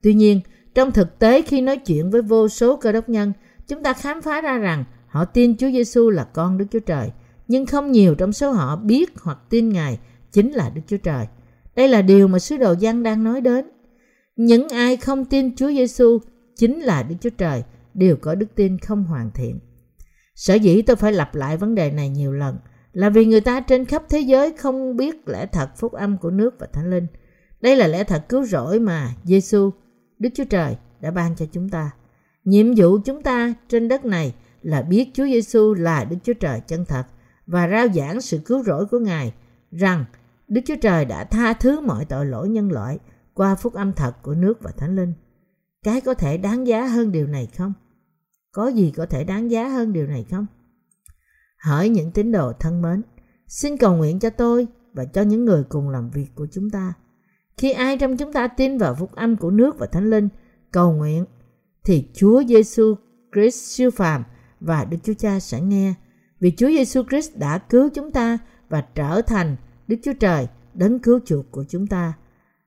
Tuy 0.03 0.15
nhiên, 0.15 0.41
trong 0.75 0.93
thực 0.93 1.19
tế 1.19 1.43
khi 1.43 1.61
nói 1.61 1.77
chuyện 1.77 2.11
với 2.11 2.23
vô 2.23 2.49
số 2.49 2.77
cơ 2.77 2.93
đốc 2.93 3.09
nhân, 3.09 3.33
chúng 3.69 3.83
ta 3.83 3.93
khám 3.93 4.23
phá 4.23 4.41
ra 4.41 4.59
rằng 4.59 4.85
họ 5.09 5.25
tin 5.25 5.57
Chúa 5.57 5.71
Giêsu 5.71 6.11
là 6.11 6.25
con 6.25 6.59
Đức 6.59 6.65
Chúa 6.71 6.79
Trời, 6.79 7.11
nhưng 7.49 7.67
không 7.67 7.93
nhiều 7.93 8.15
trong 8.15 8.33
số 8.33 8.51
họ 8.51 8.77
biết 8.77 9.21
hoặc 9.21 9.39
tin 9.51 9.69
Ngài 9.69 9.99
chính 10.33 10.53
là 10.53 10.71
Đức 10.75 10.83
Chúa 10.87 10.97
Trời. 10.97 11.27
Đây 11.77 11.89
là 11.89 12.03
điều 12.03 12.29
mà 12.29 12.39
sứ 12.39 12.57
đồ 12.57 12.75
Giăng 12.79 13.03
đang 13.03 13.25
nói 13.25 13.41
đến. 13.41 13.71
Những 14.37 14.69
ai 14.69 14.97
không 14.97 15.25
tin 15.25 15.57
Chúa 15.57 15.69
Giêsu 15.69 16.19
chính 16.57 16.81
là 16.81 17.03
Đức 17.03 17.15
Chúa 17.21 17.31
Trời 17.31 17.63
đều 17.95 18.17
có 18.17 18.35
đức 18.35 18.47
tin 18.55 18.79
không 18.79 19.05
hoàn 19.05 19.31
thiện. 19.35 19.59
Sở 20.35 20.55
dĩ 20.55 20.83
tôi 20.83 20.97
phải 20.97 21.13
lặp 21.13 21.35
lại 21.35 21.57
vấn 21.57 21.75
đề 21.75 21.91
này 21.91 22.09
nhiều 22.09 22.33
lần 22.33 22.57
là 22.93 23.11
vì 23.11 23.27
người 23.27 23.41
ta 23.41 23.61
trên 23.61 23.85
khắp 23.85 24.03
thế 24.09 24.21
giới 24.21 24.53
không 24.53 24.97
biết 24.97 25.29
lẽ 25.29 25.47
thật 25.47 25.71
phúc 25.77 25.93
âm 25.93 26.19
của 26.19 26.31
nước 26.31 26.55
và 26.59 26.67
thánh 26.73 26.91
linh. 26.91 27.07
Đây 27.61 27.77
là 27.77 27.87
lẽ 27.87 28.05
thật 28.05 28.25
cứu 28.29 28.45
rỗi 28.45 28.81
mà 28.81 29.11
Giêsu, 29.25 29.71
Đức 30.19 30.29
Chúa 30.35 30.45
Trời 30.45 30.77
đã 31.01 31.11
ban 31.11 31.37
cho 31.37 31.47
chúng 31.53 31.69
ta. 31.69 31.91
Nhiệm 32.45 32.75
vụ 32.77 32.99
chúng 33.05 33.23
ta 33.23 33.55
trên 33.69 33.89
đất 33.89 34.05
này 34.05 34.35
là 34.63 34.83
biết 34.83 35.11
Chúa 35.15 35.25
Giêsu 35.25 35.75
là 35.75 36.05
Đức 36.05 36.17
Chúa 36.23 36.35
Trời 36.35 36.61
chân 36.67 36.85
thật 36.85 37.05
và 37.47 37.69
rao 37.69 37.89
giảng 37.89 38.21
sự 38.21 38.39
cứu 38.39 38.63
rỗi 38.63 38.87
của 38.87 38.99
Ngài 38.99 39.35
rằng 39.71 40.05
Đức 40.49 40.61
Chúa 40.67 40.77
Trời 40.83 41.05
đã 41.05 41.25
tha 41.25 41.53
thứ 41.53 41.81
mọi 41.81 42.05
tội 42.05 42.27
lỗi 42.27 42.49
nhân 42.49 42.73
loại 42.73 42.99
qua 43.35 43.55
phúc 43.55 43.75
âm 43.75 43.93
thật 43.93 44.13
của 44.23 44.35
nước 44.35 44.63
và 44.63 44.71
thánh 44.71 44.97
linh. 44.97 45.13
Cái 45.83 46.01
có 46.01 46.15
thể 46.15 46.37
đáng 46.37 46.67
giá 46.67 46.87
hơn 46.87 47.13
điều 47.13 47.27
này 47.27 47.49
không? 47.57 47.73
Có 48.53 48.69
gì 48.69 48.93
có 48.97 49.07
thể 49.07 49.25
đáng 49.25 49.51
giá 49.51 49.69
hơn 49.69 49.93
điều 49.93 50.07
này 50.07 50.27
không? 50.31 50.47
Hỏi 51.59 51.89
những 51.89 52.11
tín 52.11 52.33
đồ 52.33 52.53
thân 52.53 52.83
mến, 52.83 53.03
xin 53.47 53.77
cầu 53.77 53.97
nguyện 53.97 54.19
cho 54.19 54.31
tôi 54.31 54.67
và 54.93 55.05
cho 55.05 55.23
những 55.23 55.45
người 55.45 55.65
cùng 55.69 55.89
làm 55.89 56.11
việc 56.11 56.27
của 56.35 56.47
chúng 56.53 56.71
ta. 56.71 56.93
Khi 57.57 57.73
ai 57.73 57.99
trong 57.99 58.17
chúng 58.17 58.33
ta 58.33 58.49
tin 58.49 58.79
vào 58.79 58.95
phúc 58.95 59.15
âm 59.15 59.37
của 59.37 59.51
nước 59.51 59.79
và 59.79 59.87
thánh 59.87 60.11
linh, 60.11 60.29
cầu 60.71 60.93
nguyện, 60.93 61.25
thì 61.85 62.09
Chúa 62.15 62.43
Giêsu 62.45 62.95
Christ 63.35 63.65
siêu 63.65 63.91
phàm 63.91 64.25
và 64.61 64.85
Đức 64.85 64.97
Chúa 65.03 65.15
Cha 65.15 65.41
sẽ 65.41 65.61
nghe. 65.61 65.95
Vì 66.41 66.53
Chúa 66.57 66.69
Giêsu 66.69 67.03
Christ 67.03 67.37
đã 67.37 67.59
cứu 67.59 67.89
chúng 67.95 68.11
ta 68.11 68.39
và 68.69 68.85
trở 68.95 69.23
thành 69.23 69.57
Đức 69.89 69.97
Chúa 70.03 70.13
Trời 70.21 70.49
đấng 70.75 70.99
cứu 70.99 71.21
chuộc 71.25 71.51
của 71.51 71.65
chúng 71.69 71.87
ta. 71.87 72.13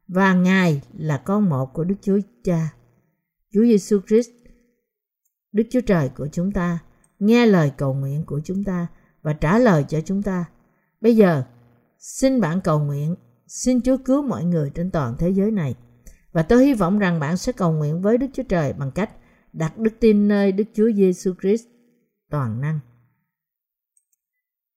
Và 0.08 0.34
Ngài 0.34 0.82
là 0.97 1.17
con 1.17 1.49
một 1.49 1.73
của 1.73 1.84
Đức 1.84 1.95
Chúa 2.01 2.19
Cha. 2.43 2.69
Chúa 3.54 3.63
Giêsu 3.63 3.99
Christ, 4.08 4.30
Đức 5.51 5.63
Chúa 5.71 5.82
Trời 5.82 6.10
của 6.10 6.27
chúng 6.32 6.51
ta, 6.51 6.80
nghe 7.22 7.46
lời 7.46 7.72
cầu 7.78 7.94
nguyện 7.94 8.26
của 8.26 8.42
chúng 8.44 8.64
ta 8.64 8.88
và 9.22 9.34
trả 9.34 9.58
lời 9.58 9.86
cho 9.88 10.02
chúng 10.06 10.24
ta. 10.24 10.46
Bây 11.02 11.16
giờ, 11.16 11.44
xin 11.98 12.42
bạn 12.42 12.62
cầu 12.62 12.80
nguyện, 12.80 13.16
xin 13.48 13.82
Chúa 13.82 13.98
cứu 14.06 14.22
mọi 14.24 14.44
người 14.44 14.70
trên 14.76 14.92
toàn 14.92 15.16
thế 15.18 15.30
giới 15.30 15.52
này. 15.52 15.76
Và 16.32 16.44
tôi 16.44 16.66
hy 16.66 16.74
vọng 16.74 17.00
rằng 17.00 17.20
bạn 17.20 17.38
sẽ 17.38 17.52
cầu 17.52 17.72
nguyện 17.72 18.02
với 18.02 18.18
Đức 18.18 18.28
Chúa 18.34 18.44
Trời 18.44 18.74
bằng 18.74 18.92
cách 18.92 19.10
đặt 19.54 19.78
đức 19.78 19.94
tin 20.00 20.28
nơi 20.28 20.52
Đức 20.52 20.64
Chúa 20.74 20.92
Giêsu 20.96 21.34
Christ 21.42 21.66
toàn 22.30 22.62
năng. 22.62 22.80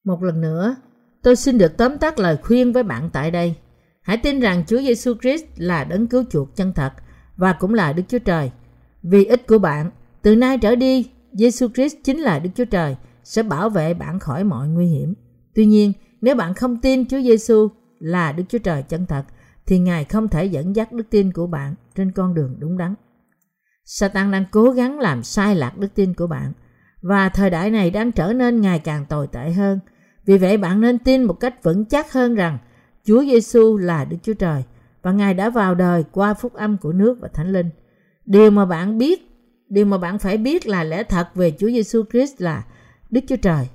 Một 0.05 0.23
lần 0.23 0.41
nữa, 0.41 0.77
tôi 1.23 1.37
xin 1.37 1.59
được 1.59 1.77
tóm 1.77 1.99
tắt 1.99 2.19
lời 2.19 2.37
khuyên 2.43 2.73
với 2.73 2.83
bạn 2.83 3.11
tại 3.13 3.31
đây. 3.31 3.55
Hãy 4.03 4.17
tin 4.17 4.41
rằng 4.41 4.65
Chúa 4.67 4.79
Giêsu 4.79 5.15
Christ 5.23 5.45
là 5.57 5.85
đấng 5.85 6.07
cứu 6.07 6.25
chuộc 6.31 6.57
chân 6.57 6.73
thật 6.73 6.93
và 7.37 7.53
cũng 7.53 7.75
là 7.75 7.93
Đức 7.93 8.03
Chúa 8.09 8.19
Trời. 8.19 8.51
Vì 9.03 9.25
ích 9.25 9.47
của 9.47 9.59
bạn, 9.59 9.91
từ 10.23 10.37
nay 10.37 10.59
trở 10.59 10.75
đi, 10.75 11.11
Giêsu 11.35 11.69
Christ 11.69 11.97
chính 12.05 12.19
là 12.19 12.39
Đức 12.39 12.51
Chúa 12.55 12.65
Trời 12.65 12.97
sẽ 13.25 13.43
bảo 13.43 13.71
vệ 13.71 13.95
bạn 13.95 14.19
khỏi 14.19 14.45
mọi 14.45 14.69
nguy 14.69 14.87
hiểm. 14.87 15.15
Tuy 15.55 15.67
nhiên, 15.67 15.93
nếu 16.21 16.35
bạn 16.35 16.55
không 16.55 16.77
tin 16.77 17.09
Chúa 17.09 17.21
Giêsu 17.21 17.69
là 17.99 18.33
Đức 18.33 18.45
Chúa 18.49 18.59
Trời 18.59 18.83
chân 18.83 19.07
thật, 19.07 19.25
thì 19.67 19.79
Ngài 19.79 20.05
không 20.05 20.29
thể 20.29 20.45
dẫn 20.45 20.77
dắt 20.77 20.93
đức 20.93 21.11
tin 21.11 21.33
của 21.33 21.47
bạn 21.47 21.75
trên 21.95 22.13
con 22.13 22.35
đường 22.35 22.57
đúng 22.59 22.79
đắn. 22.79 22.95
Satan 23.85 24.31
đang 24.31 24.45
cố 24.51 24.71
gắng 24.71 24.99
làm 24.99 25.23
sai 25.23 25.57
lạc 25.57 25.79
đức 25.79 25.95
tin 25.95 26.15
của 26.15 26.27
bạn 26.27 26.53
và 27.03 27.29
thời 27.29 27.51
đại 27.51 27.71
này 27.71 27.91
đang 27.91 28.13
trở 28.13 28.33
nên 28.33 28.61
ngày 28.61 28.79
càng 28.79 29.07
tồi 29.09 29.27
tệ 29.27 29.51
hơn. 29.51 29.79
Vì 30.27 30.39
vậy 30.39 30.57
bạn 30.57 30.81
nên 30.81 30.99
tin 30.99 31.25
một 31.25 31.41
cách 31.41 31.63
vững 31.63 31.85
chắc 31.85 32.13
hơn 32.13 32.35
rằng 32.35 32.59
Chúa 33.05 33.25
Giêsu 33.25 33.77
là 33.77 34.05
Đức 34.05 34.17
Chúa 34.23 34.35
Trời 34.35 34.63
và 35.03 35.13
Ngài 35.13 35.35
đã 35.35 35.51
vào 35.51 35.75
đời 35.75 36.05
qua 36.13 36.35
phúc 36.35 36.55
âm 36.55 36.77
của 36.77 36.93
nước 36.93 37.19
và 37.21 37.29
Thánh 37.29 37.53
Linh. 37.53 37.71
Điều 38.27 38.51
mà 38.51 38.65
bạn 38.65 38.99
biết, 38.99 39.34
điều 39.75 39.87
mà 39.87 39.99
bạn 39.99 40.19
phải 40.19 40.39
biết 40.39 40.67
là 40.67 40.85
lẽ 40.85 41.05
thật 41.05 41.35
về 41.35 41.51
Chúa 41.59 41.69
Giêsu 41.69 42.03
Christ 42.11 42.41
là 42.41 42.67
Đức 43.11 43.21
Chúa 43.29 43.37
Trời. 43.37 43.69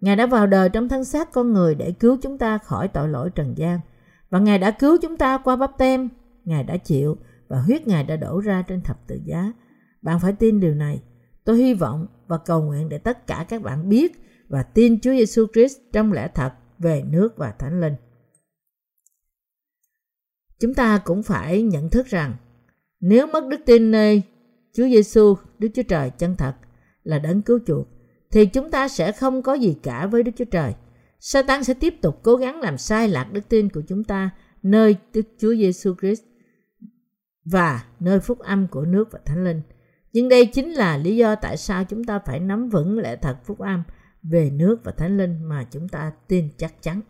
Ngài 0.00 0.16
đã 0.16 0.26
vào 0.26 0.46
đời 0.46 0.68
trong 0.68 0.88
thân 0.88 1.04
xác 1.04 1.32
con 1.32 1.52
người 1.52 1.74
để 1.74 1.92
cứu 1.92 2.18
chúng 2.22 2.38
ta 2.38 2.58
khỏi 2.58 2.88
tội 2.88 3.08
lỗi 3.08 3.30
trần 3.34 3.54
gian. 3.58 3.80
Và 4.30 4.38
Ngài 4.38 4.58
đã 4.58 4.70
cứu 4.70 4.96
chúng 5.02 5.16
ta 5.16 5.38
qua 5.38 5.56
bắp 5.56 5.70
tem. 5.78 6.08
Ngài 6.44 6.64
đã 6.64 6.76
chịu 6.76 7.16
và 7.48 7.60
huyết 7.60 7.86
Ngài 7.86 8.04
đã 8.04 8.16
đổ 8.16 8.40
ra 8.40 8.62
trên 8.68 8.80
thập 8.80 9.06
tự 9.06 9.20
giá. 9.24 9.52
Bạn 10.02 10.20
phải 10.20 10.32
tin 10.32 10.60
điều 10.60 10.74
này. 10.74 11.02
Tôi 11.44 11.56
hy 11.56 11.74
vọng 11.74 12.06
và 12.26 12.38
cầu 12.38 12.62
nguyện 12.62 12.88
để 12.88 12.98
tất 12.98 13.26
cả 13.26 13.46
các 13.48 13.62
bạn 13.62 13.88
biết 13.88 14.24
và 14.48 14.62
tin 14.62 15.00
Chúa 15.00 15.10
Giêsu 15.10 15.46
Christ 15.52 15.78
trong 15.92 16.12
lẽ 16.12 16.28
thật 16.34 16.52
về 16.78 17.02
nước 17.02 17.36
và 17.36 17.50
Thánh 17.50 17.80
Linh. 17.80 17.94
Chúng 20.60 20.74
ta 20.74 20.98
cũng 21.04 21.22
phải 21.22 21.62
nhận 21.62 21.90
thức 21.90 22.06
rằng, 22.06 22.34
nếu 23.00 23.26
mất 23.26 23.46
đức 23.46 23.60
tin 23.66 23.90
nơi 23.90 24.22
Chúa 24.72 24.88
Giêsu, 24.88 25.34
Đức 25.58 25.68
Chúa 25.74 25.82
Trời 25.82 26.10
chân 26.10 26.36
thật 26.36 26.54
là 27.04 27.18
đấng 27.18 27.42
cứu 27.42 27.58
chuộc 27.66 27.88
thì 28.30 28.46
chúng 28.46 28.70
ta 28.70 28.88
sẽ 28.88 29.12
không 29.12 29.42
có 29.42 29.54
gì 29.54 29.76
cả 29.82 30.06
với 30.06 30.22
Đức 30.22 30.32
Chúa 30.36 30.44
Trời. 30.44 30.74
Satan 31.20 31.64
sẽ 31.64 31.74
tiếp 31.74 31.94
tục 32.00 32.20
cố 32.22 32.36
gắng 32.36 32.60
làm 32.60 32.78
sai 32.78 33.08
lạc 33.08 33.32
đức 33.32 33.48
tin 33.48 33.68
của 33.68 33.82
chúng 33.88 34.04
ta 34.04 34.30
nơi 34.62 34.96
Đức 35.12 35.22
Chúa 35.38 35.54
Giêsu 35.54 35.94
Christ 36.00 36.22
và 37.44 37.84
nơi 38.00 38.20
phúc 38.20 38.38
âm 38.38 38.66
của 38.66 38.84
nước 38.84 39.08
và 39.12 39.18
Thánh 39.24 39.44
Linh. 39.44 39.62
Nhưng 40.12 40.28
đây 40.28 40.46
chính 40.46 40.70
là 40.72 40.96
lý 40.96 41.16
do 41.16 41.34
tại 41.34 41.56
sao 41.56 41.84
chúng 41.84 42.04
ta 42.04 42.18
phải 42.18 42.40
nắm 42.40 42.68
vững 42.68 42.98
lẽ 42.98 43.16
thật 43.16 43.36
phúc 43.44 43.58
âm 43.58 43.82
về 44.22 44.50
nước 44.50 44.80
và 44.84 44.92
Thánh 44.92 45.16
Linh 45.16 45.44
mà 45.44 45.66
chúng 45.70 45.88
ta 45.88 46.12
tin 46.28 46.48
chắc 46.56 46.82
chắn. 46.82 47.00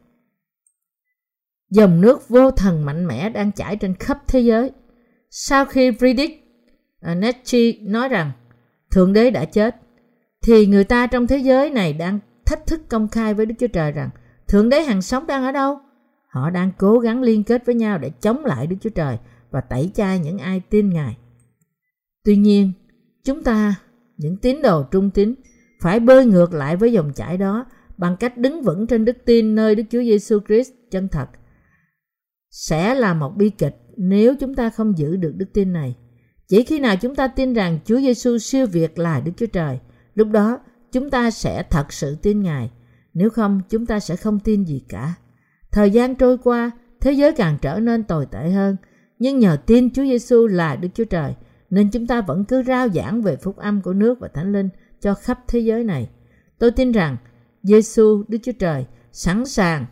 Dòng 1.71 2.01
nước 2.01 2.29
vô 2.29 2.51
thần 2.51 2.85
mạnh 2.85 3.07
mẽ 3.07 3.31
đang 3.31 3.53
chảy 3.53 3.77
trên 3.77 3.95
khắp 3.95 4.19
thế 4.29 4.41
giới. 4.41 4.71
Sau 5.31 5.65
khi 5.65 5.91
Friedrich 5.91 6.42
Nietzsche 7.03 7.91
nói 7.91 8.09
rằng 8.09 8.33
Thượng 8.91 9.13
Đế 9.13 9.31
đã 9.31 9.45
chết, 9.45 9.77
thì 10.43 10.67
người 10.67 10.85
ta 10.85 11.07
trong 11.07 11.27
thế 11.27 11.39
giới 11.39 11.71
này 11.71 11.93
đang 11.93 12.19
thách 12.47 12.67
thức 12.67 12.81
công 12.89 13.09
khai 13.09 13.35
với 13.35 13.47
Đức 13.47 13.55
Chúa 13.59 13.67
Trời 13.67 13.93
rằng 13.93 14.11
Thượng 14.49 14.69
Đế 14.69 14.83
hằng 14.83 15.03
sống 15.03 15.27
đang 15.27 15.45
ở 15.45 15.53
đâu? 15.53 15.79
Họ 16.29 16.51
đang 16.51 16.71
cố 16.79 16.99
gắng 16.99 17.23
liên 17.23 17.45
kết 17.45 17.67
với 17.67 17.75
nhau 17.75 17.99
để 17.99 18.11
chống 18.21 18.45
lại 18.45 18.67
Đức 18.67 18.77
Chúa 18.81 18.91
Trời 18.91 19.19
và 19.51 19.61
tẩy 19.61 19.91
chay 19.95 20.19
những 20.19 20.39
ai 20.39 20.63
tin 20.71 20.91
Ngài. 20.91 21.17
Tuy 22.25 22.37
nhiên, 22.37 22.73
chúng 23.25 23.43
ta, 23.43 23.75
những 24.17 24.37
tín 24.37 24.63
đồ 24.63 24.83
trung 24.83 25.11
tín, 25.11 25.35
phải 25.81 26.01
bơi 26.01 26.27
ngược 26.27 26.53
lại 26.53 26.77
với 26.77 26.93
dòng 26.93 27.13
chảy 27.13 27.37
đó 27.39 27.67
bằng 27.97 28.17
cách 28.17 28.39
đứng 28.39 28.63
vững 28.63 28.87
trên 28.87 29.05
đức 29.05 29.17
tin 29.25 29.55
nơi 29.55 29.75
Đức 29.75 29.83
Chúa 29.91 30.03
Giêsu 30.03 30.39
Christ 30.47 30.73
chân 30.91 31.09
thật. 31.09 31.27
Sẽ 32.51 32.95
là 32.95 33.15
một 33.15 33.37
bi 33.37 33.51
kịch 33.51 33.77
nếu 33.97 34.35
chúng 34.41 34.55
ta 34.55 34.71
không 34.71 34.99
giữ 34.99 35.17
được 35.17 35.33
đức 35.37 35.47
tin 35.53 35.73
này. 35.73 35.97
Chỉ 36.53 36.63
khi 36.63 36.81
nào 36.81 36.97
chúng 36.97 37.15
ta 37.15 37.29
tin 37.29 37.53
rằng 37.53 37.79
Chúa 37.85 38.01
Giêsu 38.01 38.39
siêu 38.39 38.67
việt 38.67 38.99
là 38.99 39.21
Đức 39.21 39.33
Chúa 39.37 39.47
Trời, 39.47 39.79
lúc 40.15 40.29
đó 40.29 40.59
chúng 40.93 41.11
ta 41.11 41.31
sẽ 41.31 41.63
thật 41.71 41.93
sự 41.93 42.17
tin 42.23 42.43
Ngài. 42.43 42.71
Nếu 43.15 43.31
không, 43.31 43.61
chúng 43.69 43.87
ta 43.87 44.01
sẽ 44.01 44.17
không 44.17 44.41
tin 44.41 44.65
gì 44.65 44.83
cả. 44.89 45.15
Thời 45.71 45.91
gian 45.91 46.15
trôi 46.15 46.39
qua, 46.39 46.71
thế 47.01 47.13
giới 47.13 47.33
càng 47.33 47.59
trở 47.63 47.79
nên 47.79 48.05
tồi 48.05 48.27
tệ 48.27 48.51
hơn. 48.51 48.77
Nhưng 49.19 49.39
nhờ 49.39 49.57
tin 49.67 49.91
Chúa 49.91 50.03
Giêsu 50.03 50.47
là 50.47 50.77
Đức 50.77 50.89
Chúa 50.95 51.05
Trời, 51.05 51.35
nên 51.71 51.91
chúng 51.91 52.07
ta 52.07 52.21
vẫn 52.21 52.45
cứ 52.45 52.63
rao 52.63 52.89
giảng 52.89 53.23
về 53.23 53.37
phúc 53.37 53.57
âm 53.57 53.83
của 53.83 53.93
nước 53.93 54.21
và 54.21 54.29
Thánh 54.29 54.53
Linh 54.53 54.69
cho 55.01 55.15
khắp 55.15 55.41
thế 55.49 55.59
giới 55.59 55.85
này. 55.85 56.11
Tôi 56.59 56.71
tin 56.71 56.93
rằng 56.93 57.17
Giêsu 57.63 58.25
Đức 58.29 58.39
Chúa 58.43 58.53
Trời 58.59 58.87
sẵn 59.13 59.47
sàng, 59.47 59.87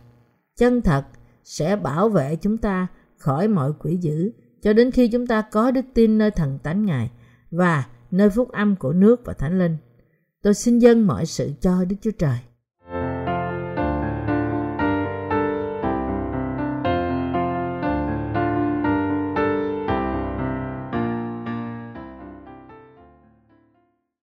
chân 0.57 0.81
thật 0.81 1.03
sẽ 1.43 1.75
bảo 1.75 2.09
vệ 2.09 2.35
chúng 2.35 2.57
ta 2.57 2.87
khỏi 3.17 3.47
mọi 3.47 3.73
quỷ 3.79 3.97
dữ 4.01 4.31
cho 4.61 4.73
đến 4.73 4.91
khi 4.91 5.07
chúng 5.07 5.27
ta 5.27 5.41
có 5.41 5.71
đức 5.71 5.85
tin 5.93 6.17
nơi 6.17 6.31
thần 6.31 6.59
tánh 6.63 6.85
Ngài 6.85 7.09
và 7.51 7.87
nơi 8.11 8.29
phúc 8.29 8.51
âm 8.51 8.75
của 8.75 8.93
nước 8.93 9.21
và 9.25 9.33
Thánh 9.33 9.59
Linh. 9.59 9.77
Tôi 10.41 10.53
xin 10.53 10.79
dâng 10.79 11.07
mọi 11.07 11.25
sự 11.25 11.51
cho 11.61 11.85
Đức 11.85 11.95
Chúa 12.01 12.11
Trời. 12.11 12.37